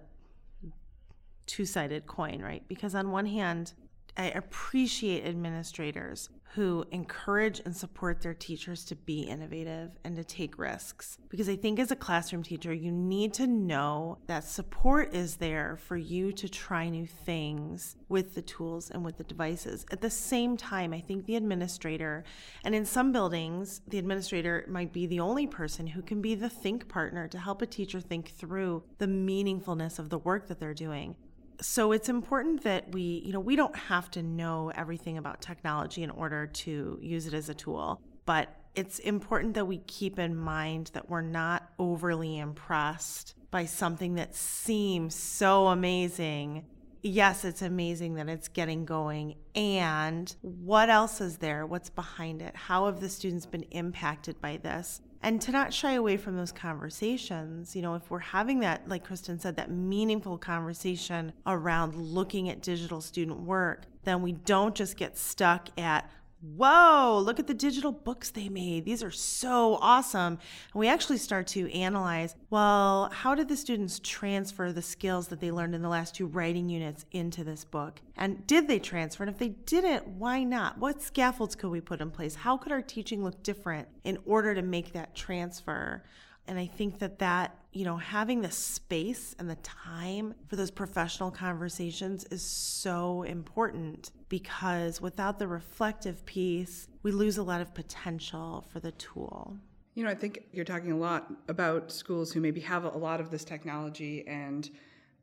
two 1.47 1.65
sided 1.65 2.07
coin, 2.07 2.41
right? 2.41 2.63
Because 2.69 2.95
on 2.95 3.11
one 3.11 3.27
hand, 3.27 3.73
I 4.17 4.27
appreciate 4.27 5.27
administrators 5.27 6.29
who 6.55 6.85
encourage 6.93 7.61
and 7.65 7.77
support 7.77 8.21
their 8.21 8.33
teachers 8.33 8.85
to 8.85 8.95
be 8.95 9.23
innovative 9.23 9.91
and 10.05 10.15
to 10.15 10.23
take 10.23 10.57
risks. 10.57 11.19
Because 11.29 11.49
I 11.49 11.57
think 11.57 11.81
as 11.81 11.91
a 11.91 11.97
classroom 11.97 12.45
teacher, 12.45 12.73
you 12.73 12.93
need 12.93 13.35
to 13.35 13.49
know 13.49 14.19
that 14.29 14.45
support 14.45 15.13
is 15.13 15.37
there 15.37 15.77
for 15.77 15.97
you 15.97 16.31
to 16.31 16.49
try 16.49 16.89
new 16.89 17.07
things 17.07 17.97
with 18.09 18.37
the 18.37 18.43
tools 18.43 18.89
and 18.89 19.05
with 19.05 19.17
the 19.17 19.25
devices. 19.25 19.85
At 19.91 20.01
the 20.01 20.11
same 20.11 20.57
time, 20.57 20.93
I 20.93 21.01
think 21.01 21.27
the 21.27 21.35
administrator, 21.35 22.23
and 22.63 22.73
in 22.73 22.85
some 22.85 23.11
buildings, 23.11 23.81
the 23.89 23.99
administrator 23.99 24.65
might 24.69 24.93
be 24.93 25.07
the 25.07 25.19
only 25.19 25.49
person 25.49 25.89
who 25.89 26.03
can 26.03 26.23
be 26.23 26.37
the 26.37 26.49
think 26.49 26.87
partner 26.87 27.27
to 27.27 27.39
help 27.39 27.63
a 27.63 27.67
teacher 27.67 28.01
think 28.01 28.31
through 28.31 28.85
the 28.99 29.07
meaningfulness 29.07 29.99
of 29.99 30.09
the 30.09 30.19
work 30.19 30.47
that 30.47 30.61
they're 30.61 30.73
doing 30.73 31.17
so 31.65 31.93
it's 31.93 32.09
important 32.09 32.63
that 32.65 32.93
we, 32.93 33.23
you 33.25 33.33
know, 33.33 33.41
we 33.41 33.57
don't 33.57 33.77
have 33.77 34.11
to 34.13 34.23
know 34.23 34.71
everything 34.75 35.17
about 35.17 35.41
technology 35.41 36.03
in 36.03 36.11
order 36.11 36.47
to 36.47 36.99
use 37.01 37.27
it 37.27 37.35
as 37.35 37.49
a 37.49 37.55
tool, 37.55 38.01
but 38.27 38.55
it's 38.75 38.99
important 38.99 39.55
that 39.55 39.67
we 39.67 39.79
keep 39.79 40.19
in 40.19 40.37
mind 40.37 40.91
that 40.95 41.09
we're 41.09 41.23
not 41.23 41.71
overly 41.79 42.39
impressed 42.39 43.35
by 43.51 43.65
something 43.65 44.15
that 44.17 44.35
seems 44.35 45.15
so 45.15 45.69
amazing 45.69 46.67
yes, 47.05 47.45
it's 47.45 47.63
amazing 47.63 48.15
that 48.15 48.29
it's 48.29 48.49
getting 48.49 48.85
going. 48.85 49.37
And 49.55 50.35
what 50.41 50.89
else 50.89 51.21
is 51.21 51.37
there? 51.37 51.67
What's 51.67 51.91
behind 51.91 52.43
it? 52.43 52.57
How 52.57 52.87
have 52.87 53.01
the 53.01 53.09
students 53.09 53.47
been 53.47 53.65
impacted 53.65 54.41
by 54.41 54.57
this? 54.57 55.01
And 55.25 55.41
to 55.41 55.53
not 55.53 55.73
shy 55.73 55.93
away 55.93 56.19
from 56.19 56.37
those 56.37 56.53
conversations, 56.53 57.75
you 57.75 57.81
know, 57.81 57.95
if 57.95 58.11
we're 58.11 58.19
having 58.19 58.61
that, 58.61 58.87
like 58.87 59.09
Kristin 59.09 59.41
said, 59.41 59.57
that 59.57 59.71
meaningful 59.71 60.37
conversation 60.37 61.33
around 61.47 61.95
looking 61.95 62.51
at 62.51 62.61
digital 62.61 63.01
student 63.01 63.41
work, 63.41 63.87
then 64.05 64.21
we 64.21 64.33
don't 64.33 64.75
just 64.75 64.99
get 64.99 65.17
stuck 65.17 65.71
at, 65.81 66.11
whoa, 66.57 67.21
look 67.25 67.41
at 67.41 67.47
the 67.47 67.55
digital 67.55 67.93
books 67.93 68.31
they 68.31 68.49
made. 68.49 68.85
These 68.85 69.03
are 69.03 69.11
so 69.11 69.79
awesome. 69.81 70.35
And 70.73 70.81
we 70.81 70.89
actually 70.89 71.19
start 71.19 71.47
to 71.49 71.73
analyze 71.73 72.35
well, 72.51 73.11
how 73.13 73.35
did 73.35 73.49
the 73.49 73.57
students 73.57 74.01
transfer 74.03 74.73
the 74.73 74.83
skills 74.83 75.29
that 75.29 75.41
they 75.41 75.51
learned 75.51 75.75
in 75.75 75.83
the 75.83 75.89
last 75.89 76.15
two 76.15 76.27
writing 76.27 76.69
units 76.69 77.05
into 77.13 77.45
this 77.45 77.65
book? 77.65 78.01
And 78.17 78.47
did 78.47 78.69
they 78.69 78.79
transfer? 78.79 79.23
And 79.23 79.31
if 79.31 79.39
they 79.39 79.49
didn't, 79.49 80.07
why 80.07 80.45
not? 80.45 80.79
What 80.79 81.03
scaffolds 81.03 81.55
could 81.55 81.71
we 81.71 81.81
put 81.81 82.01
in 82.01 82.11
place? 82.11 82.35
How 82.35 82.57
could 82.57 82.73
our 82.73 82.83
teaching 82.83 83.25
look 83.25 83.43
different 83.43 83.89
in 84.05 84.19
order 84.27 84.55
to 84.55 84.63
make 84.63 84.93
that 84.93 85.15
transfer? 85.15 86.05
And 86.47 86.59
I 86.59 86.67
think 86.67 86.99
that 86.99 87.19
that, 87.21 87.57
you 87.73 87.85
know, 87.85 87.97
having 87.97 88.43
the 88.43 88.51
space 88.51 89.35
and 89.39 89.49
the 89.49 89.57
time 89.57 90.35
for 90.47 90.57
those 90.57 90.71
professional 90.71 91.31
conversations 91.31 92.25
is 92.31 92.43
so 92.43 93.23
important 93.23 94.11
because 94.29 95.01
without 95.01 95.39
the 95.39 95.49
reflective 95.49 96.25
piece, 96.27 96.89
we 97.03 97.13
lose 97.13 97.39
a 97.39 97.43
lot 97.43 97.61
of 97.61 97.73
potential 97.75 98.65
for 98.73 98.81
the 98.81 98.93
tool. 98.93 99.57
You 99.95 100.05
know, 100.05 100.11
I 100.11 100.15
think 100.15 100.45
you're 100.53 100.65
talking 100.65 100.93
a 100.93 100.97
lot 100.97 101.33
about 101.49 101.91
schools 101.91 102.33
who 102.33 102.41
maybe 102.41 102.61
have 102.61 102.85
a 102.85 102.89
lot 102.89 103.21
of 103.21 103.31
this 103.31 103.45
technology 103.45 104.27
and 104.27 104.69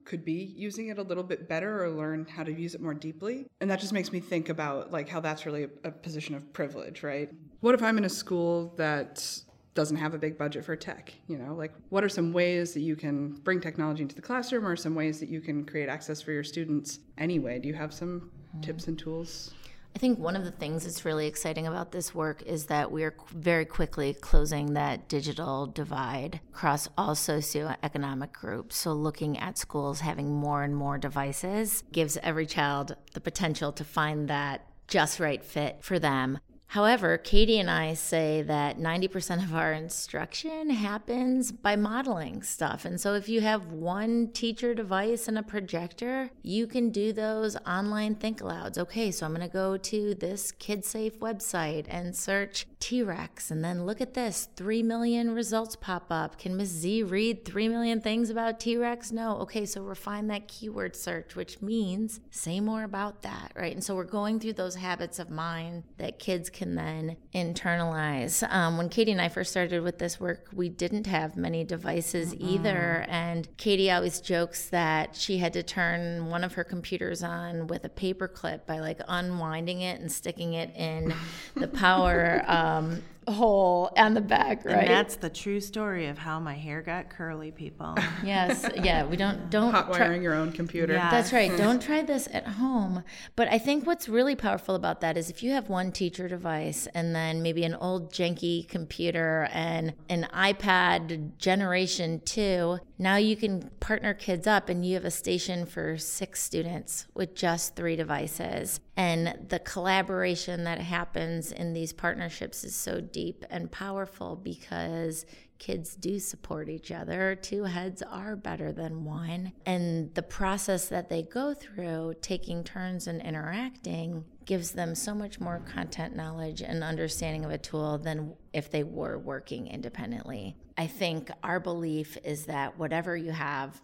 could 0.06 0.26
be 0.26 0.54
using 0.58 0.88
it 0.88 0.98
a 0.98 1.02
little 1.02 1.24
bit 1.24 1.48
better 1.48 1.84
or 1.84 1.90
learn 1.90 2.26
how 2.26 2.44
to 2.44 2.52
use 2.52 2.74
it 2.74 2.82
more 2.82 2.94
deeply. 2.94 3.48
And 3.60 3.70
that 3.70 3.80
just 3.80 3.94
makes 3.94 4.12
me 4.12 4.20
think 4.20 4.50
about 4.50 4.92
like 4.92 5.08
how 5.08 5.20
that's 5.20 5.46
really 5.46 5.66
a, 5.66 5.70
a 5.84 5.92
position 5.92 6.36
of 6.36 6.54
privilege, 6.54 7.04
right? 7.04 7.30
What 7.60 7.76
if 7.76 7.84
I'm 7.84 7.98
in 7.98 8.06
a 8.06 8.10
school 8.10 8.74
that 8.78 9.44
doesn't 9.74 9.98
have 9.98 10.14
a 10.14 10.18
big 10.18 10.38
budget 10.38 10.66
for 10.66 10.76
tech 10.76 11.14
you 11.28 11.38
know 11.38 11.54
like 11.54 11.74
what 11.90 12.04
are 12.04 12.10
some 12.10 12.34
ways 12.34 12.74
that 12.74 12.82
you 12.82 12.96
can 12.96 13.34
bring 13.44 13.62
technology 13.62 14.02
into 14.02 14.16
the 14.16 14.22
classroom 14.22 14.66
or 14.66 14.76
some 14.76 14.96
ways 14.96 15.20
that 15.20 15.30
you 15.30 15.40
can 15.40 15.66
create 15.66 15.88
access 15.88 16.22
for 16.22 16.32
your 16.32 16.44
students 16.44 17.00
anyway 17.18 17.58
do 17.60 17.68
you 17.68 17.74
have 17.74 17.94
some 17.94 18.30
mm. 18.56 18.62
tips 18.62 18.88
and 18.88 19.00
tools 19.00 19.54
I 19.96 20.00
think 20.00 20.20
one 20.20 20.36
of 20.36 20.46
the 20.46 20.52
things 20.52 20.86
that's 20.86 21.04
really 21.04 21.28
exciting 21.28 21.68
about 21.68 21.92
this 21.92 22.16
work 22.16 22.42
is 22.44 22.68
that 22.68 22.92
we're 22.92 23.16
very 23.34 23.66
quickly 23.66 24.14
closing 24.14 24.74
that 24.74 25.10
digital 25.10 25.68
divide 25.68 26.40
across 26.54 26.88
all 26.98 27.14
socioeconomic 27.14 28.32
groups. 28.32 28.78
So, 28.78 28.94
looking 28.94 29.38
at 29.38 29.58
schools 29.58 30.00
having 30.00 30.34
more 30.34 30.64
and 30.64 30.76
more 30.76 30.98
devices 30.98 31.84
gives 31.92 32.18
every 32.24 32.46
child 32.46 32.96
the 33.14 33.20
potential 33.20 33.74
to 33.74 33.84
find 33.84 34.30
that 34.30 34.66
just 34.88 35.20
right 35.20 35.44
fit 35.44 35.80
for 35.82 36.00
them. 36.00 36.40
However, 36.72 37.18
Katie 37.18 37.60
and 37.60 37.70
I 37.70 37.96
say 37.96 38.44
that 38.44 38.80
90% 38.80 39.44
of 39.44 39.54
our 39.54 39.74
instruction 39.74 40.70
happens 40.70 41.52
by 41.52 41.76
modeling 41.76 42.44
stuff. 42.44 42.86
And 42.86 42.98
so 42.98 43.14
if 43.14 43.28
you 43.28 43.42
have 43.42 43.74
one 43.74 44.30
teacher 44.30 44.74
device 44.74 45.28
and 45.28 45.38
a 45.38 45.44
projector, 45.44 46.30
you 46.44 46.68
can 46.68 46.90
do 46.90 47.12
those 47.12 47.58
online 47.68 48.16
think 48.16 48.40
alouds. 48.40 48.78
Okay, 48.78 49.12
so 49.12 49.26
I'm 49.26 49.36
going 49.36 49.46
to 49.46 49.52
go 49.52 49.76
to 49.76 50.16
this 50.16 50.54
KidSafe 50.54 51.18
website 51.18 51.88
and 51.90 52.16
search 52.16 52.68
T 52.80 53.04
Rex. 53.04 53.52
And 53.52 53.62
then 53.66 53.86
look 53.86 54.00
at 54.00 54.14
this 54.14 54.48
3 54.56 54.82
million 54.82 55.36
results 55.36 55.76
pop 55.76 56.06
up. 56.10 56.38
Can 56.38 56.56
Miss 56.56 56.70
Z 56.70 57.04
read 57.04 57.44
3 57.44 57.68
million 57.68 58.00
things 58.00 58.30
about 58.30 58.62
T 58.62 58.78
Rex? 58.78 59.12
No. 59.12 59.36
Okay, 59.40 59.66
so 59.66 59.82
refine 59.82 60.28
that 60.28 60.48
keyword 60.48 60.96
search, 60.96 61.36
which 61.36 61.62
means 61.62 62.22
say 62.30 62.62
more 62.62 62.84
about 62.84 63.24
that, 63.24 63.52
right? 63.58 63.74
And 63.74 63.84
so 63.84 63.94
we're 63.94 64.06
going 64.06 64.40
through 64.40 64.54
those 64.54 64.76
habits 64.76 65.20
of 65.20 65.30
mind 65.30 65.84
that 65.98 66.18
kids 66.18 66.50
can 66.50 66.61
can 66.62 66.76
then 66.76 67.18
internalize. 67.34 68.48
Um, 68.54 68.78
when 68.78 68.88
Katie 68.88 69.12
and 69.12 69.20
I 69.20 69.30
first 69.30 69.50
started 69.50 69.82
with 69.82 69.98
this 69.98 70.20
work, 70.20 70.48
we 70.54 70.70
didn't 70.70 71.08
have 71.08 71.36
many 71.36 71.64
devices 71.64 72.36
mm 72.36 72.42
either. 72.42 73.06
And 73.08 73.48
Katie 73.58 73.90
always 73.90 74.20
jokes 74.20 74.70
that 74.70 75.16
she 75.16 75.38
had 75.38 75.54
to 75.54 75.64
turn 75.64 76.28
one 76.28 76.44
of 76.44 76.54
her 76.54 76.64
computers 76.64 77.24
on 77.24 77.66
with 77.68 77.86
a 77.86 77.90
paper 77.90 78.28
clip 78.28 78.68
by 78.68 78.80
like 78.80 79.00
unwinding 79.08 79.82
it 79.82 80.02
and 80.02 80.12
sticking 80.12 80.54
it 80.54 80.76
in 80.76 81.14
the 81.56 81.68
power 81.68 82.44
um, 82.48 83.02
hole 83.28 83.92
on 83.98 84.14
the 84.14 84.22
back, 84.22 84.66
right? 84.66 84.80
And 84.80 84.88
that's 84.88 85.16
the 85.16 85.30
true 85.30 85.60
story 85.60 86.08
of 86.08 86.18
how 86.18 86.40
my 86.40 86.56
hair 86.56 86.82
got 86.82 87.10
curly, 87.10 87.52
people. 87.52 87.96
yes, 88.24 88.68
yeah. 88.82 89.06
We 89.06 89.18
don't 89.18 89.50
don't 89.50 89.72
hot 89.72 89.90
wiring 89.90 90.20
try- 90.20 90.24
your 90.24 90.34
own 90.34 90.52
computer. 90.52 90.94
Yes. 90.94 91.12
That's 91.12 91.34
right. 91.34 91.56
don't 91.56 91.82
try 91.90 92.02
this 92.02 92.28
at 92.34 92.48
home. 92.48 93.04
But 93.36 93.48
I 93.50 93.58
think 93.58 93.86
what's 93.86 94.10
really 94.10 94.36
powerful 94.36 94.76
about 94.76 95.02
that 95.02 95.18
is 95.18 95.30
if 95.30 95.44
you 95.44 95.52
have 95.52 95.70
one 95.70 95.92
teacher 95.92 96.28
device 96.28 96.88
and 96.94 97.16
then 97.16 97.42
maybe 97.42 97.64
an 97.64 97.76
old 97.76 98.12
janky 98.12 98.68
computer 98.68 99.48
and 99.52 99.94
an 100.10 100.28
iPad 100.34 101.38
generation 101.38 102.22
two, 102.26 102.80
now 102.98 103.18
you 103.18 103.36
can 103.36 103.70
partner 103.80 104.14
kids 104.14 104.48
up 104.48 104.70
and 104.70 104.86
you 104.86 104.96
have 104.96 105.06
a 105.06 105.12
station 105.12 105.66
for 105.66 105.98
six 105.98 106.42
students 106.42 107.08
with 107.14 107.36
just 107.36 107.76
three 107.76 107.96
devices. 107.96 108.80
And 108.98 109.48
the 109.50 109.60
collaboration 109.60 110.66
that 110.66 110.80
happens 110.80 111.52
in 111.52 111.74
these 111.74 111.94
partnerships 111.94 112.64
is 112.64 112.76
so 112.76 113.00
deep 113.00 113.46
and 113.50 113.72
powerful 113.72 114.36
because 114.36 115.26
kids 115.60 115.96
do 115.96 116.20
support 116.20 116.68
each 116.70 116.92
other. 116.92 117.36
Two 117.36 117.64
heads 117.64 118.02
are 118.02 118.36
better 118.36 118.72
than 118.72 119.06
one. 119.06 119.54
And 119.66 120.14
the 120.16 120.24
process 120.24 120.90
that 120.90 121.08
they 121.08 121.24
go 121.24 121.54
through, 121.54 122.16
taking 122.22 122.64
turns 122.64 123.08
and 123.08 123.22
interacting, 123.22 124.26
gives 124.46 124.72
them 124.72 124.96
so 124.96 125.14
much 125.14 125.40
more 125.40 125.60
content 125.60 126.16
knowledge 126.16 126.62
and 126.62 126.84
understanding 126.84 127.46
of 127.46 127.52
a 127.52 127.58
tool 127.58 128.00
than 128.00 128.34
if 128.54 128.72
they 128.72 128.84
were 128.84 129.20
working 129.20 129.68
independently. 129.68 130.58
I 130.78 130.88
think 130.88 131.30
our 131.44 131.60
belief 131.60 132.18
is 132.24 132.46
that 132.48 132.78
whatever 132.78 133.16
you 133.16 133.32
have, 133.32 133.80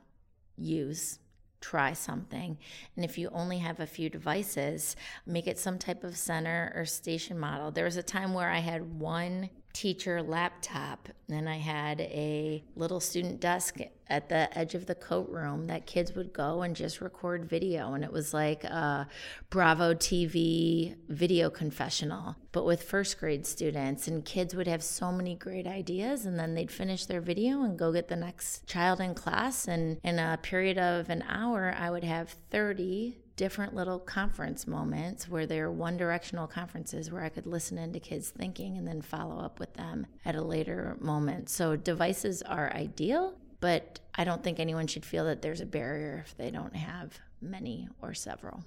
use 0.58 1.20
try 1.62 1.94
something. 1.94 2.58
And 2.96 3.06
if 3.06 3.18
you 3.18 3.30
only 3.32 3.60
have 3.60 3.80
a 3.80 3.88
few 3.88 4.10
devices, 4.10 4.96
make 5.26 5.48
it 5.48 5.60
some 5.60 5.80
type 5.80 6.04
of 6.04 6.18
center 6.18 6.72
or 6.76 6.86
station 6.86 7.38
model. 7.38 7.72
There 7.72 7.86
was 7.86 7.98
a 7.98 8.04
time 8.04 8.34
where 8.34 8.50
I 8.50 8.60
had 8.60 9.00
one 9.00 9.50
teacher 9.78 10.24
laptop 10.24 11.08
and 11.30 11.48
I 11.48 11.58
had 11.58 12.02
a 12.02 12.64
little 12.76 13.00
student 13.00 13.40
desk 13.40 13.78
at 14.08 14.28
the 14.28 14.58
edge 14.58 14.74
of 14.74 14.88
the 14.88 14.96
coat 14.96 15.30
room 15.30 15.68
that 15.68 15.86
kids 15.86 16.16
would 16.16 16.34
go 16.34 16.64
and 16.64 16.76
just 16.76 17.00
record 17.00 17.46
video. 17.46 17.94
And 17.94 18.04
it 18.04 18.12
was 18.12 18.34
like 18.34 18.64
a 18.64 19.08
Bravo 19.52 19.94
TV 19.94 20.96
video 21.10 21.52
confessional 21.52 22.38
but 22.54 22.66
with 22.66 22.82
first 22.82 23.20
grade 23.20 23.46
students. 23.46 24.08
And 24.08 24.26
kids 24.26 24.56
would 24.56 24.66
have 24.66 24.82
so 24.82 25.12
many 25.12 25.36
great 25.36 25.68
ideas 25.68 26.26
and 26.26 26.40
then 26.40 26.56
they'd 26.56 26.72
finish 26.72 27.06
their 27.06 27.22
video 27.22 27.62
and 27.62 27.78
go 27.78 27.92
get 27.92 28.08
the 28.08 28.16
next 28.16 28.66
child 28.66 29.00
in 29.00 29.14
class. 29.14 29.68
And 29.68 30.00
in 30.04 30.18
a 30.18 30.40
period 30.42 30.80
of 30.80 31.12
an 31.12 31.24
hour 31.30 31.76
I 31.78 31.92
would 31.92 32.04
have 32.04 32.36
30 32.50 33.20
different 33.38 33.76
little 33.76 34.00
conference 34.00 34.68
moments 34.68 35.30
where 35.30 35.46
they're 35.46 35.72
one 35.72 35.96
directional 35.96 36.48
conferences 36.48 37.12
where 37.12 37.24
I 37.24 37.30
could 37.30 37.46
listen 37.46 37.78
into 37.78 38.00
kids 38.00 38.30
thinking 38.30 38.78
and 38.78 38.86
then 38.86 39.02
follow 39.02 39.40
up 39.40 39.60
with 39.60 39.74
them 39.76 40.08
at 40.26 40.36
a 40.36 40.42
later 40.42 40.98
moment. 41.00 41.48
So 41.50 41.76
devices 41.76 42.42
are 42.42 42.74
ideal, 42.74 43.36
but 43.62 44.00
I 44.16 44.24
don't 44.24 44.44
think 44.44 44.60
anyone 44.60 44.88
should 44.88 45.06
feel 45.06 45.24
that 45.26 45.42
there's 45.42 45.62
a 45.62 45.66
barrier 45.66 46.24
if 46.26 46.36
they 46.36 46.50
don't 46.50 46.76
have 46.76 47.20
many 47.40 47.88
or 48.02 48.14
several. 48.14 48.66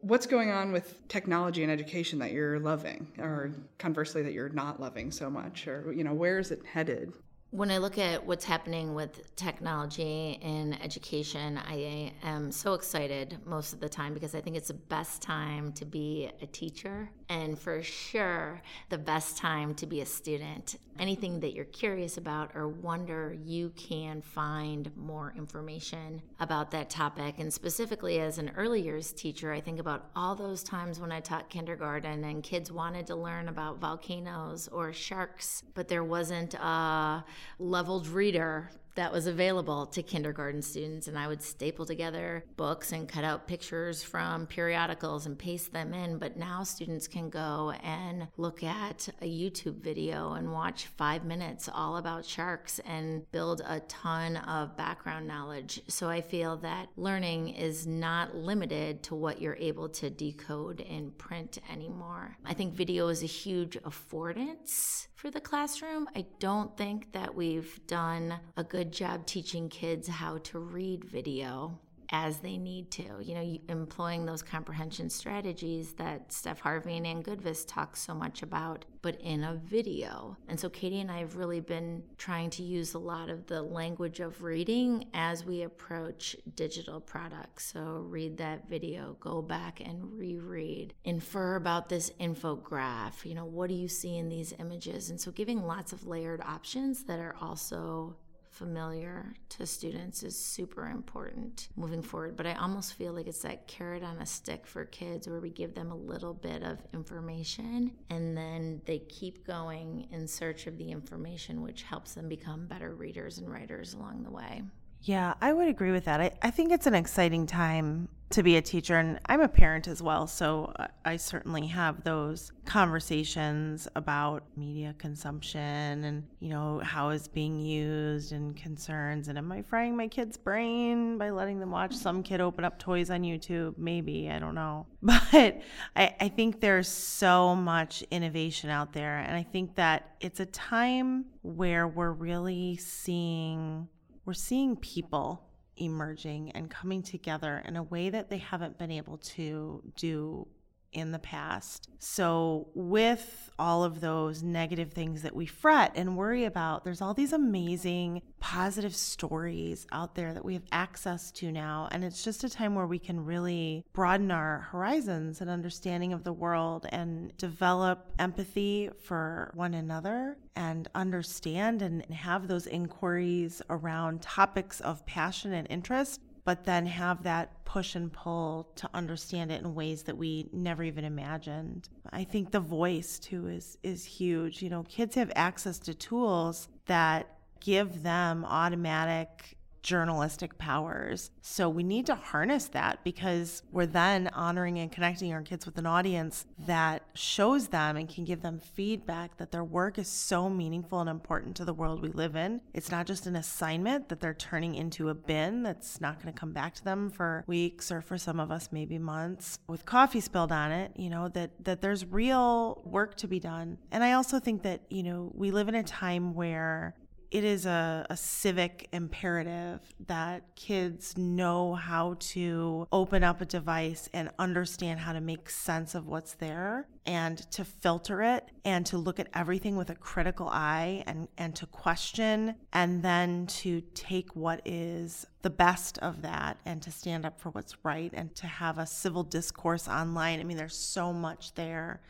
What's 0.00 0.26
going 0.26 0.52
on 0.52 0.70
with 0.70 0.96
technology 1.08 1.64
and 1.64 1.72
education 1.72 2.20
that 2.20 2.30
you're 2.30 2.60
loving 2.60 3.08
or 3.18 3.50
conversely 3.78 4.22
that 4.22 4.32
you're 4.32 4.48
not 4.50 4.80
loving 4.80 5.10
so 5.10 5.28
much 5.28 5.66
or 5.66 5.92
you 5.92 6.04
know 6.04 6.14
where 6.14 6.38
is 6.38 6.52
it 6.52 6.64
headed? 6.64 7.12
When 7.52 7.70
I 7.70 7.76
look 7.76 7.98
at 7.98 8.24
what's 8.24 8.46
happening 8.46 8.94
with 8.94 9.36
technology 9.36 10.38
in 10.40 10.72
education, 10.82 11.58
I 11.58 12.14
am 12.22 12.50
so 12.50 12.72
excited 12.72 13.36
most 13.44 13.74
of 13.74 13.80
the 13.80 13.90
time 13.90 14.14
because 14.14 14.34
I 14.34 14.40
think 14.40 14.56
it's 14.56 14.68
the 14.68 14.74
best 14.74 15.20
time 15.20 15.70
to 15.74 15.84
be 15.84 16.30
a 16.40 16.46
teacher 16.46 17.10
and 17.28 17.58
for 17.58 17.82
sure 17.82 18.62
the 18.88 18.96
best 18.96 19.36
time 19.36 19.74
to 19.74 19.86
be 19.86 20.00
a 20.00 20.06
student. 20.06 20.78
Anything 20.98 21.40
that 21.40 21.52
you're 21.52 21.66
curious 21.66 22.16
about 22.16 22.52
or 22.54 22.68
wonder, 22.68 23.36
you 23.44 23.70
can 23.76 24.22
find 24.22 24.90
more 24.96 25.34
information 25.36 26.22
about 26.40 26.70
that 26.70 26.88
topic. 26.88 27.34
And 27.38 27.52
specifically 27.52 28.20
as 28.20 28.38
an 28.38 28.52
early 28.56 28.80
years 28.80 29.12
teacher, 29.12 29.52
I 29.52 29.60
think 29.60 29.78
about 29.78 30.10
all 30.16 30.34
those 30.34 30.62
times 30.62 31.00
when 31.00 31.12
I 31.12 31.20
taught 31.20 31.50
kindergarten 31.50 32.24
and 32.24 32.42
kids 32.42 32.72
wanted 32.72 33.06
to 33.08 33.14
learn 33.14 33.48
about 33.48 33.78
volcanoes 33.78 34.68
or 34.68 34.94
sharks, 34.94 35.62
but 35.74 35.88
there 35.88 36.04
wasn't 36.04 36.54
a 36.54 37.24
leveled 37.58 38.06
reader 38.08 38.70
that 38.94 39.12
was 39.12 39.26
available 39.26 39.86
to 39.86 40.02
kindergarten 40.02 40.62
students. 40.62 41.08
And 41.08 41.18
I 41.18 41.28
would 41.28 41.42
staple 41.42 41.86
together 41.86 42.44
books 42.56 42.92
and 42.92 43.08
cut 43.08 43.24
out 43.24 43.46
pictures 43.46 44.02
from 44.02 44.46
periodicals 44.46 45.26
and 45.26 45.38
paste 45.38 45.72
them 45.72 45.94
in. 45.94 46.18
But 46.18 46.36
now 46.36 46.62
students 46.62 47.08
can 47.08 47.30
go 47.30 47.72
and 47.82 48.28
look 48.36 48.62
at 48.62 49.08
a 49.20 49.26
YouTube 49.26 49.80
video 49.80 50.32
and 50.32 50.52
watch 50.52 50.86
five 50.86 51.24
minutes 51.24 51.68
all 51.72 51.96
about 51.96 52.24
sharks 52.24 52.80
and 52.80 53.30
build 53.32 53.62
a 53.66 53.80
ton 53.80 54.36
of 54.36 54.76
background 54.76 55.26
knowledge. 55.26 55.80
So 55.88 56.08
I 56.08 56.20
feel 56.20 56.56
that 56.58 56.88
learning 56.96 57.50
is 57.50 57.86
not 57.86 58.34
limited 58.34 59.02
to 59.04 59.14
what 59.14 59.40
you're 59.40 59.56
able 59.56 59.88
to 59.90 60.10
decode 60.10 60.80
in 60.80 61.12
print 61.12 61.58
anymore. 61.70 62.36
I 62.44 62.54
think 62.54 62.74
video 62.74 63.08
is 63.08 63.22
a 63.22 63.26
huge 63.26 63.78
affordance 63.82 65.06
for 65.14 65.30
the 65.30 65.40
classroom. 65.40 66.08
I 66.16 66.26
don't 66.40 66.76
think 66.76 67.12
that 67.12 67.32
we've 67.34 67.80
done 67.86 68.40
a 68.56 68.64
good 68.64 68.81
job 68.84 69.26
teaching 69.26 69.68
kids 69.68 70.08
how 70.08 70.38
to 70.38 70.58
read 70.58 71.04
video 71.04 71.78
as 72.12 72.38
they 72.38 72.58
need 72.58 72.90
to. 72.90 73.04
You 73.20 73.34
know, 73.34 73.58
employing 73.68 74.26
those 74.26 74.42
comprehension 74.42 75.08
strategies 75.08 75.94
that 75.94 76.30
Steph 76.30 76.60
Harvey 76.60 76.98
and 76.98 77.06
Anne 77.06 77.22
Goudvis 77.22 77.66
talk 77.66 77.96
so 77.96 78.14
much 78.14 78.42
about, 78.42 78.84
but 79.00 79.18
in 79.22 79.42
a 79.42 79.54
video. 79.54 80.36
And 80.46 80.60
so 80.60 80.68
Katie 80.68 81.00
and 81.00 81.10
I 81.10 81.20
have 81.20 81.36
really 81.36 81.60
been 81.60 82.02
trying 82.18 82.50
to 82.50 82.62
use 82.62 82.92
a 82.92 82.98
lot 82.98 83.30
of 83.30 83.46
the 83.46 83.62
language 83.62 84.20
of 84.20 84.42
reading 84.42 85.06
as 85.14 85.46
we 85.46 85.62
approach 85.62 86.36
digital 86.54 87.00
products. 87.00 87.72
So 87.72 88.04
read 88.06 88.36
that 88.36 88.68
video, 88.68 89.16
go 89.18 89.40
back 89.40 89.80
and 89.80 90.12
reread, 90.12 90.92
infer 91.04 91.56
about 91.56 91.88
this 91.88 92.12
infograph. 92.20 93.24
You 93.24 93.34
know, 93.34 93.46
what 93.46 93.70
do 93.70 93.74
you 93.74 93.88
see 93.88 94.18
in 94.18 94.28
these 94.28 94.52
images? 94.58 95.08
And 95.08 95.18
so 95.18 95.30
giving 95.30 95.62
lots 95.66 95.94
of 95.94 96.06
layered 96.06 96.42
options 96.42 97.04
that 97.04 97.20
are 97.20 97.36
also 97.40 98.16
familiar 98.52 99.34
to 99.48 99.66
students 99.66 100.22
is 100.22 100.38
super 100.38 100.88
important 100.88 101.68
moving 101.74 102.02
forward. 102.02 102.36
But 102.36 102.46
I 102.46 102.54
almost 102.54 102.94
feel 102.94 103.12
like 103.12 103.26
it's 103.26 103.42
that 103.42 103.66
carrot 103.66 104.02
on 104.02 104.18
a 104.18 104.26
stick 104.26 104.66
for 104.66 104.84
kids 104.84 105.26
where 105.26 105.40
we 105.40 105.50
give 105.50 105.74
them 105.74 105.90
a 105.90 105.96
little 105.96 106.34
bit 106.34 106.62
of 106.62 106.78
information 106.92 107.92
and 108.10 108.36
then 108.36 108.82
they 108.84 108.98
keep 108.98 109.46
going 109.46 110.06
in 110.12 110.28
search 110.28 110.66
of 110.66 110.76
the 110.76 110.90
information, 110.90 111.62
which 111.62 111.82
helps 111.82 112.14
them 112.14 112.28
become 112.28 112.66
better 112.66 112.94
readers 112.94 113.38
and 113.38 113.50
writers 113.50 113.94
along 113.94 114.22
the 114.22 114.30
way. 114.30 114.62
Yeah, 115.04 115.34
I 115.40 115.52
would 115.52 115.68
agree 115.68 115.90
with 115.90 116.04
that. 116.04 116.20
I, 116.20 116.30
I 116.42 116.50
think 116.50 116.70
it's 116.70 116.86
an 116.86 116.94
exciting 116.94 117.46
time 117.46 118.08
to 118.30 118.42
be 118.42 118.56
a 118.56 118.62
teacher, 118.62 118.96
and 118.96 119.18
I'm 119.26 119.40
a 119.40 119.48
parent 119.48 119.88
as 119.88 120.00
well. 120.00 120.26
So 120.26 120.72
I 121.04 121.16
certainly 121.16 121.66
have 121.66 122.02
those 122.04 122.52
conversations 122.64 123.88
about 123.96 124.44
media 124.56 124.94
consumption 124.96 126.04
and, 126.04 126.22
you 126.38 126.48
know, 126.48 126.80
how 126.84 127.10
it's 127.10 127.28
being 127.28 127.60
used 127.60 128.32
and 128.32 128.56
concerns. 128.56 129.28
And 129.28 129.36
am 129.36 129.50
I 129.52 129.62
frying 129.62 129.96
my 129.96 130.06
kid's 130.06 130.36
brain 130.36 131.18
by 131.18 131.30
letting 131.30 131.58
them 131.58 131.72
watch 131.72 131.94
some 131.94 132.22
kid 132.22 132.40
open 132.40 132.64
up 132.64 132.78
toys 132.78 133.10
on 133.10 133.22
YouTube? 133.22 133.76
Maybe, 133.76 134.30
I 134.30 134.38
don't 134.38 134.54
know. 134.54 134.86
But 135.02 135.60
I, 135.96 136.14
I 136.20 136.28
think 136.28 136.60
there's 136.60 136.88
so 136.88 137.56
much 137.56 138.02
innovation 138.10 138.70
out 138.70 138.92
there. 138.92 139.18
And 139.18 139.36
I 139.36 139.42
think 139.42 139.74
that 139.74 140.14
it's 140.20 140.40
a 140.40 140.46
time 140.46 141.26
where 141.42 141.88
we're 141.88 142.12
really 142.12 142.76
seeing 142.76 143.88
we're 144.24 144.32
seeing 144.32 144.76
people 144.76 145.42
emerging 145.76 146.52
and 146.52 146.70
coming 146.70 147.02
together 147.02 147.62
in 147.66 147.76
a 147.76 147.82
way 147.82 148.10
that 148.10 148.30
they 148.30 148.38
haven't 148.38 148.78
been 148.78 148.90
able 148.90 149.16
to 149.18 149.82
do 149.96 150.46
in 150.92 151.12
the 151.12 151.18
past. 151.18 151.88
So, 151.98 152.68
with 152.74 153.50
all 153.58 153.84
of 153.84 154.00
those 154.00 154.42
negative 154.42 154.92
things 154.92 155.22
that 155.22 155.34
we 155.34 155.46
fret 155.46 155.92
and 155.94 156.16
worry 156.16 156.44
about, 156.44 156.84
there's 156.84 157.00
all 157.00 157.14
these 157.14 157.32
amazing 157.32 158.22
positive 158.40 158.94
stories 158.94 159.86
out 159.92 160.14
there 160.14 160.34
that 160.34 160.44
we 160.44 160.54
have 160.54 160.64
access 160.72 161.30
to 161.32 161.52
now. 161.52 161.88
And 161.92 162.04
it's 162.04 162.24
just 162.24 162.44
a 162.44 162.50
time 162.50 162.74
where 162.74 162.86
we 162.86 162.98
can 162.98 163.24
really 163.24 163.84
broaden 163.92 164.30
our 164.30 164.68
horizons 164.70 165.40
and 165.40 165.48
understanding 165.48 166.12
of 166.12 166.24
the 166.24 166.32
world 166.32 166.86
and 166.90 167.36
develop 167.36 168.10
empathy 168.18 168.90
for 169.04 169.52
one 169.54 169.74
another 169.74 170.36
and 170.56 170.88
understand 170.94 171.82
and 171.82 172.04
have 172.12 172.48
those 172.48 172.66
inquiries 172.66 173.62
around 173.70 174.22
topics 174.22 174.80
of 174.80 175.06
passion 175.06 175.52
and 175.52 175.66
interest 175.70 176.20
but 176.44 176.64
then 176.64 176.86
have 176.86 177.22
that 177.22 177.64
push 177.64 177.94
and 177.94 178.12
pull 178.12 178.68
to 178.76 178.88
understand 178.92 179.50
it 179.50 179.62
in 179.62 179.74
ways 179.74 180.02
that 180.02 180.16
we 180.16 180.48
never 180.52 180.82
even 180.82 181.04
imagined. 181.04 181.88
I 182.10 182.24
think 182.24 182.50
the 182.50 182.60
voice 182.60 183.18
too 183.18 183.48
is 183.48 183.78
is 183.82 184.04
huge. 184.04 184.62
You 184.62 184.70
know, 184.70 184.82
kids 184.84 185.14
have 185.14 185.32
access 185.34 185.78
to 185.80 185.94
tools 185.94 186.68
that 186.86 187.38
give 187.60 188.02
them 188.02 188.44
automatic 188.44 189.56
journalistic 189.82 190.58
powers. 190.58 191.30
So 191.40 191.68
we 191.68 191.82
need 191.82 192.06
to 192.06 192.14
harness 192.14 192.66
that 192.68 193.02
because 193.04 193.62
we're 193.72 193.86
then 193.86 194.28
honoring 194.28 194.78
and 194.78 194.92
connecting 194.92 195.32
our 195.32 195.42
kids 195.42 195.66
with 195.66 195.78
an 195.78 195.86
audience 195.86 196.46
that 196.66 197.02
shows 197.14 197.68
them 197.68 197.96
and 197.96 198.08
can 198.08 198.24
give 198.24 198.42
them 198.42 198.60
feedback 198.60 199.36
that 199.38 199.50
their 199.50 199.64
work 199.64 199.98
is 199.98 200.08
so 200.08 200.48
meaningful 200.48 201.00
and 201.00 201.10
important 201.10 201.56
to 201.56 201.64
the 201.64 201.74
world 201.74 202.00
we 202.00 202.10
live 202.10 202.36
in. 202.36 202.60
It's 202.74 202.90
not 202.90 203.06
just 203.06 203.26
an 203.26 203.36
assignment 203.36 204.08
that 204.08 204.20
they're 204.20 204.34
turning 204.34 204.74
into 204.74 205.08
a 205.08 205.14
bin 205.14 205.62
that's 205.62 206.00
not 206.00 206.22
going 206.22 206.32
to 206.32 206.38
come 206.38 206.52
back 206.52 206.74
to 206.74 206.84
them 206.84 207.10
for 207.10 207.44
weeks 207.46 207.90
or 207.90 208.00
for 208.00 208.18
some 208.18 208.38
of 208.38 208.50
us 208.50 208.68
maybe 208.72 208.98
months 208.98 209.58
with 209.68 209.84
coffee 209.84 210.20
spilled 210.20 210.52
on 210.52 210.70
it, 210.70 210.92
you 210.96 211.10
know, 211.10 211.28
that 211.28 211.50
that 211.64 211.80
there's 211.80 212.06
real 212.06 212.82
work 212.84 213.16
to 213.16 213.28
be 213.28 213.40
done. 213.40 213.78
And 213.90 214.04
I 214.04 214.12
also 214.12 214.38
think 214.38 214.62
that, 214.62 214.82
you 214.90 215.02
know, 215.02 215.30
we 215.34 215.50
live 215.50 215.68
in 215.68 215.74
a 215.74 215.82
time 215.82 216.34
where 216.34 216.94
it 217.32 217.44
is 217.44 217.64
a, 217.64 218.06
a, 218.10 218.16
civic 218.16 218.88
imperative 218.92 219.80
that 220.06 220.54
kids 220.54 221.16
know 221.16 221.74
how 221.74 222.14
to 222.18 222.86
open 222.92 223.24
up 223.24 223.40
a 223.40 223.46
device 223.46 224.08
and 224.12 224.28
understand 224.38 225.00
how 225.00 225.14
to 225.14 225.20
make 225.20 225.48
sense 225.48 225.94
of 225.94 226.06
what's 226.06 226.34
there 226.34 226.86
and 227.06 227.38
to 227.50 227.64
filter 227.64 228.22
it 228.22 228.50
and 228.66 228.84
to 228.84 228.98
look 228.98 229.18
at 229.18 229.28
everything 229.32 229.76
with 229.76 229.88
a 229.88 229.94
critical 229.94 230.46
eye 230.48 231.02
and, 231.06 231.26
and 231.38 231.56
to 231.56 231.64
question 231.64 232.54
and 232.74 233.02
then 233.02 233.46
to 233.46 233.80
take 233.94 234.36
what 234.36 234.60
is 234.66 235.26
the 235.40 235.50
best 235.50 235.96
of 235.98 236.20
that 236.20 236.58
and 236.66 236.82
to 236.82 236.90
stand 236.90 237.24
up 237.24 237.40
for 237.40 237.48
what's 237.50 237.82
right 237.82 238.10
and 238.12 238.34
to 238.34 238.46
have 238.46 238.76
a 238.76 238.86
civil 238.86 239.22
discourse 239.22 239.88
online. 239.88 240.38
I 240.38 240.44
mean, 240.44 240.58
there's 240.58 240.76
so 240.76 241.14
much 241.14 241.54
there 241.54 242.02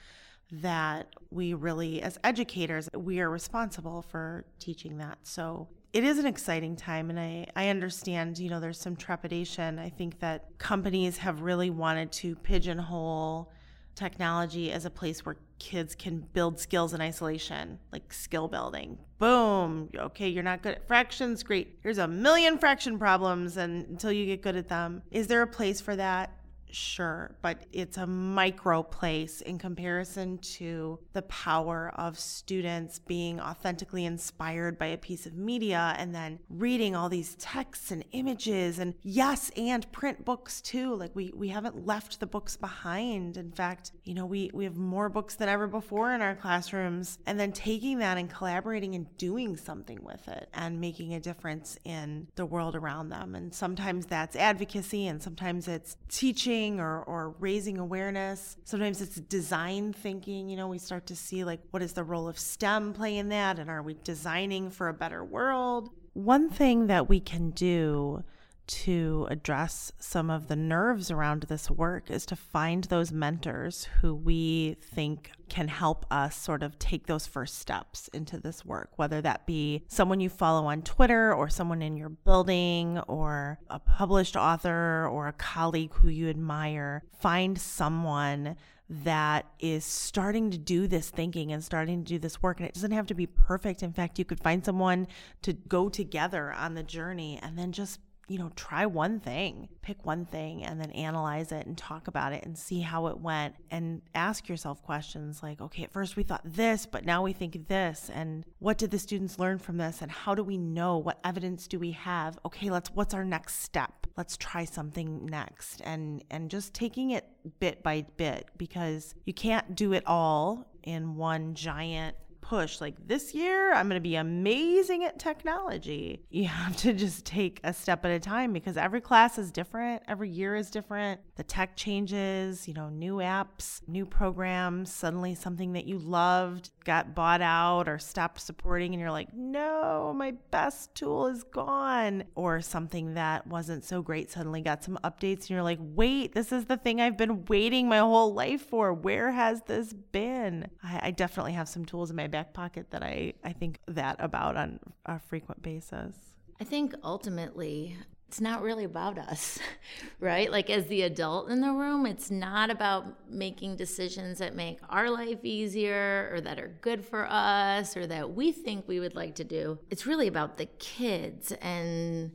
that 0.53 1.09
we 1.31 1.55
really, 1.55 2.03
as 2.03 2.19
educators, 2.23 2.89
we 2.95 3.21
are 3.21 3.31
responsible 3.31 4.03
for 4.03 4.45
teaching 4.59 4.99
that. 4.99 5.19
So 5.23 5.69
it 5.93 6.05
is 6.05 6.19
an 6.19 6.27
exciting 6.27 6.77
time 6.77 7.11
and 7.11 7.19
I, 7.19 7.47
I 7.55 7.69
understand 7.69 8.39
you 8.39 8.49
know 8.49 8.61
there's 8.61 8.81
some 8.81 8.97
trepidation. 8.97 9.79
I 9.79 9.89
think 9.89 10.21
that 10.21 10.59
companies 10.59 11.19
have 11.19 11.43
really 11.43 11.71
wanted 11.71 12.13
to 12.13 12.35
pigeonhole 12.37 13.51
technology 13.95 14.73
as 14.73 14.87
a 14.87 14.91
place 14.91 15.25
where 15.25 15.37
kids 15.59 15.95
can 15.95 16.21
build 16.33 16.59
skills 16.59 16.95
in 16.95 17.03
isolation 17.03 17.79
like 17.93 18.11
skill 18.13 18.49
building. 18.49 18.99
Boom 19.19 19.91
okay 19.95 20.29
you're 20.29 20.43
not 20.43 20.63
good 20.63 20.77
at 20.77 20.87
fractions 20.87 21.43
great. 21.43 21.79
Here's 21.83 21.99
a 21.99 22.09
million 22.09 22.57
fraction 22.57 22.99
problems 22.99 23.59
and 23.59 23.87
until 23.87 24.13
you 24.13 24.25
get 24.25 24.41
good 24.41 24.57
at 24.57 24.69
them. 24.69 25.03
Is 25.11 25.27
there 25.27 25.43
a 25.43 25.47
place 25.47 25.81
for 25.81 25.95
that 25.97 26.31
sure, 26.75 27.37
but 27.43 27.67
it's 27.73 27.97
a 27.97 28.07
micro 28.07 28.83
place 28.83 29.41
in 29.41 29.59
comparison 29.59 30.39
to 30.39 30.99
the 31.13 31.23
power 31.23 31.93
of 31.97 32.19
students 32.19 32.99
being 32.99 33.41
authentically 33.41 34.05
inspired 34.05 34.79
by 34.79 34.87
a 34.87 34.97
piece 34.97 35.27
of 35.27 35.35
media 35.35 35.95
and 35.99 36.15
then 36.15 36.39
reading 36.49 36.97
all 36.97 37.09
these 37.09 37.35
texts 37.37 37.91
and 37.91 38.05
images 38.13 38.79
and 38.79 38.95
yes, 39.03 39.51
and 39.57 39.91
print 39.93 40.25
books 40.25 40.61
too. 40.61 40.95
Like 40.95 41.15
we 41.15 41.33
we 41.35 41.49
haven't 41.49 41.87
left 41.87 42.21
the 42.21 42.27
books 42.27 42.57
behind. 42.57 43.37
In 43.37 43.53
fact, 43.53 43.93
you 44.05 44.15
know, 44.15 44.27
we 44.27 44.51
we 44.55 44.65
have 44.65 44.77
more 44.77 45.09
books 45.09 45.35
than 45.35 45.49
ever 45.49 45.67
before 45.67 46.13
in 46.13 46.23
our 46.23 46.35
classrooms 46.35 47.19
and 47.27 47.39
then 47.39 47.53
taking 47.53 47.99
that 47.99 48.19
and 48.19 48.31
collaborating 48.31 48.95
and 48.95 49.17
doing 49.19 49.57
something 49.57 50.03
with 50.03 50.27
it 50.29 50.49
and 50.55 50.81
making 50.81 51.15
a 51.15 51.21
difference 51.21 51.79
in 51.85 52.29
the 52.37 52.47
world 52.47 52.75
around 52.75 53.11
them. 53.11 53.35
And 53.35 53.55
sometimes 53.55 54.07
that's 54.07 54.37
advocacy 54.37 55.07
and 55.07 55.23
sometimes 55.23 55.69
it's 55.69 55.97
teaching 56.09 56.62
or, 56.71 57.03
or 57.05 57.35
raising 57.39 57.79
awareness. 57.79 58.57
Sometimes 58.65 59.01
it's 59.01 59.17
design 59.17 59.93
thinking. 59.93 60.49
You 60.49 60.57
know, 60.57 60.69
we 60.69 60.79
start 60.79 61.07
to 61.07 61.17
see 61.17 61.45
like 61.45 61.61
what 61.71 61.83
is 61.83 61.93
the 61.93 62.05
role 62.05 62.29
of 62.29 62.39
STEM 62.39 62.93
play 62.93 63.19
in 63.19 63.29
that? 63.31 63.59
And 63.59 63.69
are 63.69 63.83
we 63.83 63.97
designing 64.05 64.71
for 64.71 64.89
a 64.89 64.95
better 64.95 65.25
world? 65.25 65.91
One 66.15 66.51
thing 66.51 66.87
that 66.89 67.09
we 67.09 67.21
can 67.21 67.51
do 67.51 68.23
to 68.67 69.27
address 69.31 69.93
some 69.99 70.31
of 70.31 70.49
the 70.49 70.57
nerves 70.57 71.11
around 71.11 71.43
this 71.45 71.71
work 71.71 72.11
is 72.11 72.25
to 72.27 72.37
find 72.37 72.85
those 72.85 73.13
mentors 73.13 73.89
who 74.01 74.15
we 74.15 74.77
think 74.81 75.31
can 75.49 75.69
help 75.69 76.07
us 76.11 76.37
sort 76.37 76.63
of 76.63 76.79
take 76.79 77.07
those 77.07 77.27
first 77.27 77.59
steps 77.59 78.09
into 78.09 78.39
this 78.39 78.65
work, 78.65 78.91
whether 78.97 79.21
that 79.21 79.47
be 79.47 79.83
someone 79.89 80.21
you 80.21 80.29
follow 80.29 80.67
on 80.67 80.83
Twitter 80.83 81.35
or 81.35 81.49
someone 81.49 81.83
in 81.83 81.97
your 81.97 82.09
building 82.09 82.99
or 83.01 83.59
a 83.69 83.79
published 83.79 84.37
author 84.37 85.07
or 85.11 85.29
a 85.29 85.33
colleague 85.33 85.93
who 85.95 86.09
you 86.09 86.29
admire. 86.31 87.03
Find 87.21 87.61
someone 87.61 88.57
that 88.89 89.47
is 89.59 89.85
starting 89.85 90.51
to 90.51 90.59
do 90.59 90.87
this 90.87 91.09
thinking 91.11 91.53
and 91.53 91.65
starting 91.65 92.05
to 92.05 92.09
do 92.09 92.19
this 92.19 92.43
work. 92.43 92.61
And 92.61 92.69
it 92.69 92.75
doesn't 92.75 92.93
have 92.93 93.07
to 93.07 93.15
be 93.15 93.27
perfect. 93.27 93.83
In 93.83 93.93
fact, 93.93 94.19
you 94.19 94.25
could 94.25 94.41
find 94.41 94.65
someone 94.65 95.07
to 95.43 95.53
go 95.53 95.89
together 95.89 96.53
on 96.53 96.75
the 96.75 96.83
journey 96.83 97.39
and 97.43 97.59
then 97.59 97.73
just 97.73 98.01
you 98.29 98.39
know, 98.39 98.51
try 98.55 98.87
one 98.87 99.21
thing, 99.21 99.69
pick 99.83 100.07
one 100.07 100.25
thing, 100.25 100.65
and 100.65 100.81
then 100.81 100.91
analyze 100.93 101.53
it 101.53 101.67
and 101.67 101.77
talk 101.77 102.09
about 102.09 102.33
it 102.33 102.45
and 102.45 102.57
see 102.57 102.81
how 102.81 103.09
it 103.09 103.19
went. 103.19 103.55
And 103.71 104.01
ask 104.15 104.49
yourself 104.49 104.83
questions 104.83 105.43
like, 105.43 105.61
okay, 105.61 105.85
at 105.85 105.93
first 105.93 106.17
we 106.17 106.23
thought 106.23 106.43
this, 106.45 106.87
but 106.87 107.05
now 107.05 107.23
we 107.23 107.33
think 107.33 107.69
this. 107.69 108.11
And 108.13 108.45
what 108.59 108.79
did 108.79 108.91
the 108.91 108.99
students 108.99 109.39
learn 109.39 109.59
from 109.59 109.77
this? 109.77 110.03
And 110.03 110.11
how 110.11 110.35
do 110.35 110.43
we 110.43 110.57
know? 110.57 110.99
What 110.99 111.19
evidence 111.25 111.67
do 111.67 111.79
we 111.79 111.93
have? 111.93 112.39
Okay, 112.47 112.71
let's, 112.71 112.91
what's 112.91 113.13
our 113.13 113.25
next 113.25 113.61
step? 113.61 114.07
Let's 114.17 114.37
try 114.37 114.65
something 114.65 115.27
next. 115.27 115.81
And, 115.85 116.25
and 116.31 116.51
just 116.51 116.75
taking 116.75 117.11
it 117.11 117.27
bit 117.61 117.83
by 117.83 118.07
bit 118.17 118.49
because 118.57 119.15
you 119.25 119.35
can't 119.35 119.75
do 119.75 119.93
it 119.93 120.05
all 120.07 120.69
in 120.85 121.17
one 121.17 121.55
giant 121.55 122.17
push 122.43 122.81
like 122.81 122.97
this 123.07 123.35
year 123.35 123.73
I'm 123.73 123.89
going 123.89 123.97
to 123.97 124.03
be 124.03 124.17
amazing 124.17 125.05
at 125.05 125.19
technology. 125.19 126.21
You 126.43 126.49
have 126.49 126.77
to 126.79 126.93
just 126.93 127.25
take 127.25 127.61
a 127.63 127.73
step 127.73 128.05
at 128.05 128.11
a 128.11 128.19
time 128.19 128.53
because 128.53 128.77
every 128.77 129.01
class 129.01 129.39
is 129.39 129.53
different, 129.53 130.03
every 130.09 130.29
year 130.29 130.57
is 130.57 130.71
different. 130.71 131.21
The 131.37 131.45
tech 131.45 131.77
changes, 131.77 132.67
you 132.67 132.75
know, 132.75 132.89
new 132.89 133.17
apps, 133.17 133.81
new 133.87 134.05
programs, 134.05 134.93
suddenly 134.93 135.35
something 135.35 135.75
that 135.75 135.85
you 135.85 135.99
loved 135.99 136.71
got 136.85 137.15
bought 137.15 137.43
out 137.43 137.89
or 137.89 137.99
stopped 137.99 138.41
supporting 138.41 138.93
and 138.93 139.01
you're 139.01 139.13
like, 139.13 139.33
"No, 139.33 140.13
my 140.17 140.33
best 140.51 140.95
tool 140.95 141.29
is 141.29 141.45
gone." 141.45 142.25
Or 142.35 142.61
something 142.61 143.15
that 143.15 143.47
wasn't 143.47 143.85
so 143.85 144.03
great 144.03 144.31
suddenly 144.31 144.63
got 144.63 144.83
some 144.83 144.99
updates 145.05 145.43
and 145.43 145.51
you're 145.51 145.63
like, 145.63 145.79
"Wait, 145.81 146.35
this 146.35 146.51
is 146.51 146.65
the 146.65 146.77
thing 146.77 147.01
I've 147.01 147.19
been 147.19 147.45
waiting 147.45 147.89
my 147.89 147.99
whole 147.99 148.35
life 148.35 148.67
for. 148.69 148.93
Where 148.93 149.31
has 149.31 149.63
this 149.63 149.93
been?" 149.93 150.69
I, 150.83 151.01
I 151.05 151.11
definitely 151.13 151.53
have 151.53 151.69
some 151.69 151.85
tools 151.85 152.11
in 152.11 152.17
my 152.17 152.27
back 152.33 152.53
pocket 152.53 152.91
that 152.91 153.05
I, 153.05 153.35
I 153.45 153.53
think 153.53 153.79
that 153.87 154.17
about 154.19 154.57
on 154.57 154.81
a 155.07 155.21
frequent 155.21 155.63
basis. 155.63 156.17
I 156.61 156.65
think 156.65 156.95
ultimately 157.05 157.97
it's 158.33 158.41
not 158.41 158.63
really 158.63 158.85
about 158.85 159.19
us, 159.19 159.59
right? 160.19 160.51
Like, 160.51 160.71
as 160.71 160.87
the 160.87 161.03
adult 161.03 161.51
in 161.51 161.61
the 161.61 161.71
room, 161.71 162.07
it's 162.07 162.31
not 162.31 162.71
about 162.71 163.29
making 163.31 163.77
decisions 163.77 164.39
that 164.39 164.57
make 164.57 164.79
our 164.89 165.11
life 165.11 165.45
easier 165.45 166.31
or 166.33 166.41
that 166.41 166.59
are 166.59 166.69
good 166.81 167.05
for 167.05 167.27
us 167.29 167.95
or 167.95 168.07
that 168.07 168.33
we 168.33 168.51
think 168.51 168.89
we 168.89 169.01
would 169.01 169.15
like 169.15 169.35
to 169.35 169.45
do. 169.45 169.79
It's 169.91 170.07
really 170.07 170.29
about 170.29 170.57
the 170.57 170.65
kids. 170.65 171.53
And 171.61 172.33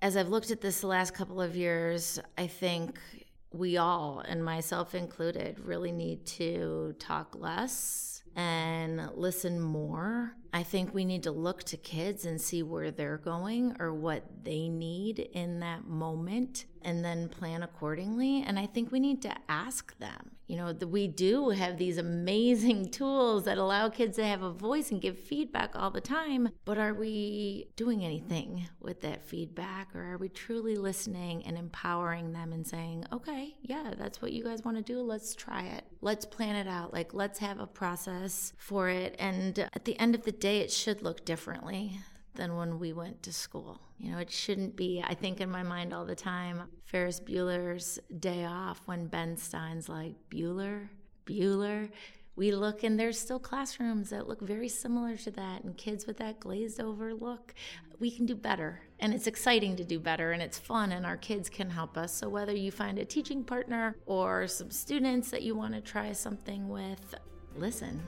as 0.00 0.16
I've 0.16 0.28
looked 0.28 0.50
at 0.50 0.60
this 0.60 0.80
the 0.80 0.88
last 0.88 1.14
couple 1.14 1.40
of 1.40 1.54
years, 1.54 2.18
I 2.36 2.48
think 2.48 2.98
we 3.52 3.76
all, 3.76 4.24
and 4.26 4.44
myself 4.44 4.92
included, 4.92 5.60
really 5.60 5.92
need 5.92 6.26
to 6.26 6.96
talk 6.98 7.36
less 7.38 8.11
and 8.36 9.10
listen 9.14 9.60
more. 9.60 10.34
I 10.52 10.62
think 10.62 10.92
we 10.92 11.04
need 11.04 11.22
to 11.24 11.30
look 11.30 11.62
to 11.64 11.76
kids 11.76 12.26
and 12.26 12.40
see 12.40 12.62
where 12.62 12.90
they're 12.90 13.18
going 13.18 13.76
or 13.78 13.94
what 13.94 14.24
they 14.44 14.68
need 14.68 15.18
in 15.18 15.60
that 15.60 15.86
moment 15.86 16.66
and 16.82 17.04
then 17.04 17.28
plan 17.28 17.62
accordingly. 17.62 18.42
And 18.42 18.58
I 18.58 18.66
think 18.66 18.92
we 18.92 19.00
need 19.00 19.22
to 19.22 19.34
ask 19.48 19.96
them. 19.98 20.32
You 20.52 20.58
know, 20.58 20.74
we 20.86 21.08
do 21.08 21.48
have 21.48 21.78
these 21.78 21.96
amazing 21.96 22.90
tools 22.90 23.44
that 23.44 23.56
allow 23.56 23.88
kids 23.88 24.16
to 24.16 24.24
have 24.26 24.42
a 24.42 24.50
voice 24.50 24.90
and 24.90 25.00
give 25.00 25.18
feedback 25.18 25.70
all 25.74 25.90
the 25.90 26.02
time, 26.02 26.50
but 26.66 26.76
are 26.76 26.92
we 26.92 27.68
doing 27.74 28.04
anything 28.04 28.68
with 28.78 29.00
that 29.00 29.24
feedback 29.24 29.96
or 29.96 30.02
are 30.12 30.18
we 30.18 30.28
truly 30.28 30.76
listening 30.76 31.42
and 31.46 31.56
empowering 31.56 32.34
them 32.34 32.52
and 32.52 32.66
saying, 32.66 33.06
okay, 33.14 33.56
yeah, 33.62 33.94
that's 33.96 34.20
what 34.20 34.32
you 34.32 34.44
guys 34.44 34.62
want 34.62 34.76
to 34.76 34.82
do. 34.82 35.00
Let's 35.00 35.34
try 35.34 35.62
it. 35.62 35.84
Let's 36.02 36.26
plan 36.26 36.56
it 36.56 36.68
out. 36.68 36.92
Like, 36.92 37.14
let's 37.14 37.38
have 37.38 37.58
a 37.58 37.66
process 37.66 38.52
for 38.58 38.90
it. 38.90 39.16
And 39.18 39.58
at 39.58 39.86
the 39.86 39.98
end 39.98 40.14
of 40.14 40.24
the 40.24 40.32
day, 40.32 40.58
it 40.58 40.70
should 40.70 41.00
look 41.00 41.24
differently 41.24 41.98
than 42.34 42.56
when 42.56 42.78
we 42.78 42.92
went 42.92 43.22
to 43.22 43.32
school. 43.32 43.80
You 43.98 44.12
know, 44.12 44.18
it 44.18 44.30
shouldn't 44.30 44.76
be, 44.76 45.02
I 45.06 45.14
think 45.14 45.40
in 45.40 45.50
my 45.50 45.62
mind 45.62 45.92
all 45.92 46.04
the 46.04 46.14
time, 46.14 46.62
Ferris 46.84 47.20
Bueller's 47.20 47.98
day 48.20 48.44
off 48.44 48.80
when 48.86 49.06
Ben 49.06 49.36
Stein's 49.36 49.88
like, 49.88 50.14
Bueller, 50.30 50.88
Bueller. 51.26 51.90
We 52.34 52.50
look 52.52 52.82
and 52.82 52.98
there's 52.98 53.20
still 53.20 53.38
classrooms 53.38 54.08
that 54.08 54.26
look 54.26 54.40
very 54.40 54.68
similar 54.68 55.18
to 55.18 55.30
that 55.32 55.64
and 55.64 55.76
kids 55.76 56.06
with 56.06 56.16
that 56.16 56.40
glazed 56.40 56.80
over 56.80 57.12
look. 57.12 57.54
We 58.00 58.10
can 58.10 58.24
do 58.24 58.34
better 58.34 58.80
and 59.00 59.12
it's 59.12 59.26
exciting 59.26 59.76
to 59.76 59.84
do 59.84 60.00
better 60.00 60.32
and 60.32 60.40
it's 60.40 60.58
fun 60.58 60.92
and 60.92 61.04
our 61.04 61.18
kids 61.18 61.50
can 61.50 61.68
help 61.68 61.98
us. 61.98 62.12
So 62.12 62.30
whether 62.30 62.56
you 62.56 62.70
find 62.70 62.98
a 62.98 63.04
teaching 63.04 63.44
partner 63.44 63.96
or 64.06 64.46
some 64.46 64.70
students 64.70 65.30
that 65.30 65.42
you 65.42 65.54
want 65.54 65.74
to 65.74 65.82
try 65.82 66.12
something 66.12 66.70
with, 66.70 67.14
listen. 67.56 68.02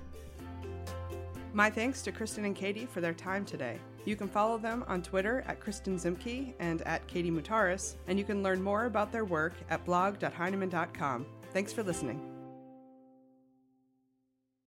My 1.53 1.69
thanks 1.69 2.01
to 2.03 2.11
Kristin 2.11 2.47
and 2.47 2.57
Katie 2.57 2.87
for 2.87 3.03
their 3.03 3.15
time 3.15 3.45
today. 3.45 3.79
You 4.05 4.17
can 4.17 4.29
follow 4.29 4.59
them 4.59 4.85
on 4.87 5.03
Twitter 5.03 5.45
at 5.47 5.61
Kristin 5.61 5.95
Ziemke 5.95 6.55
and 6.59 6.83
at 6.83 7.07
Katie 7.07 7.31
Muhtaris, 7.31 7.95
and 8.07 8.19
you 8.19 8.25
can 8.25 8.43
learn 8.43 8.63
more 8.63 8.85
about 8.85 9.13
their 9.13 9.25
work 9.25 9.55
at 9.71 9.85
blog.heinemann.com. 9.85 11.27
Thanks 11.53 11.73
for 11.73 11.83
listening. 11.83 12.34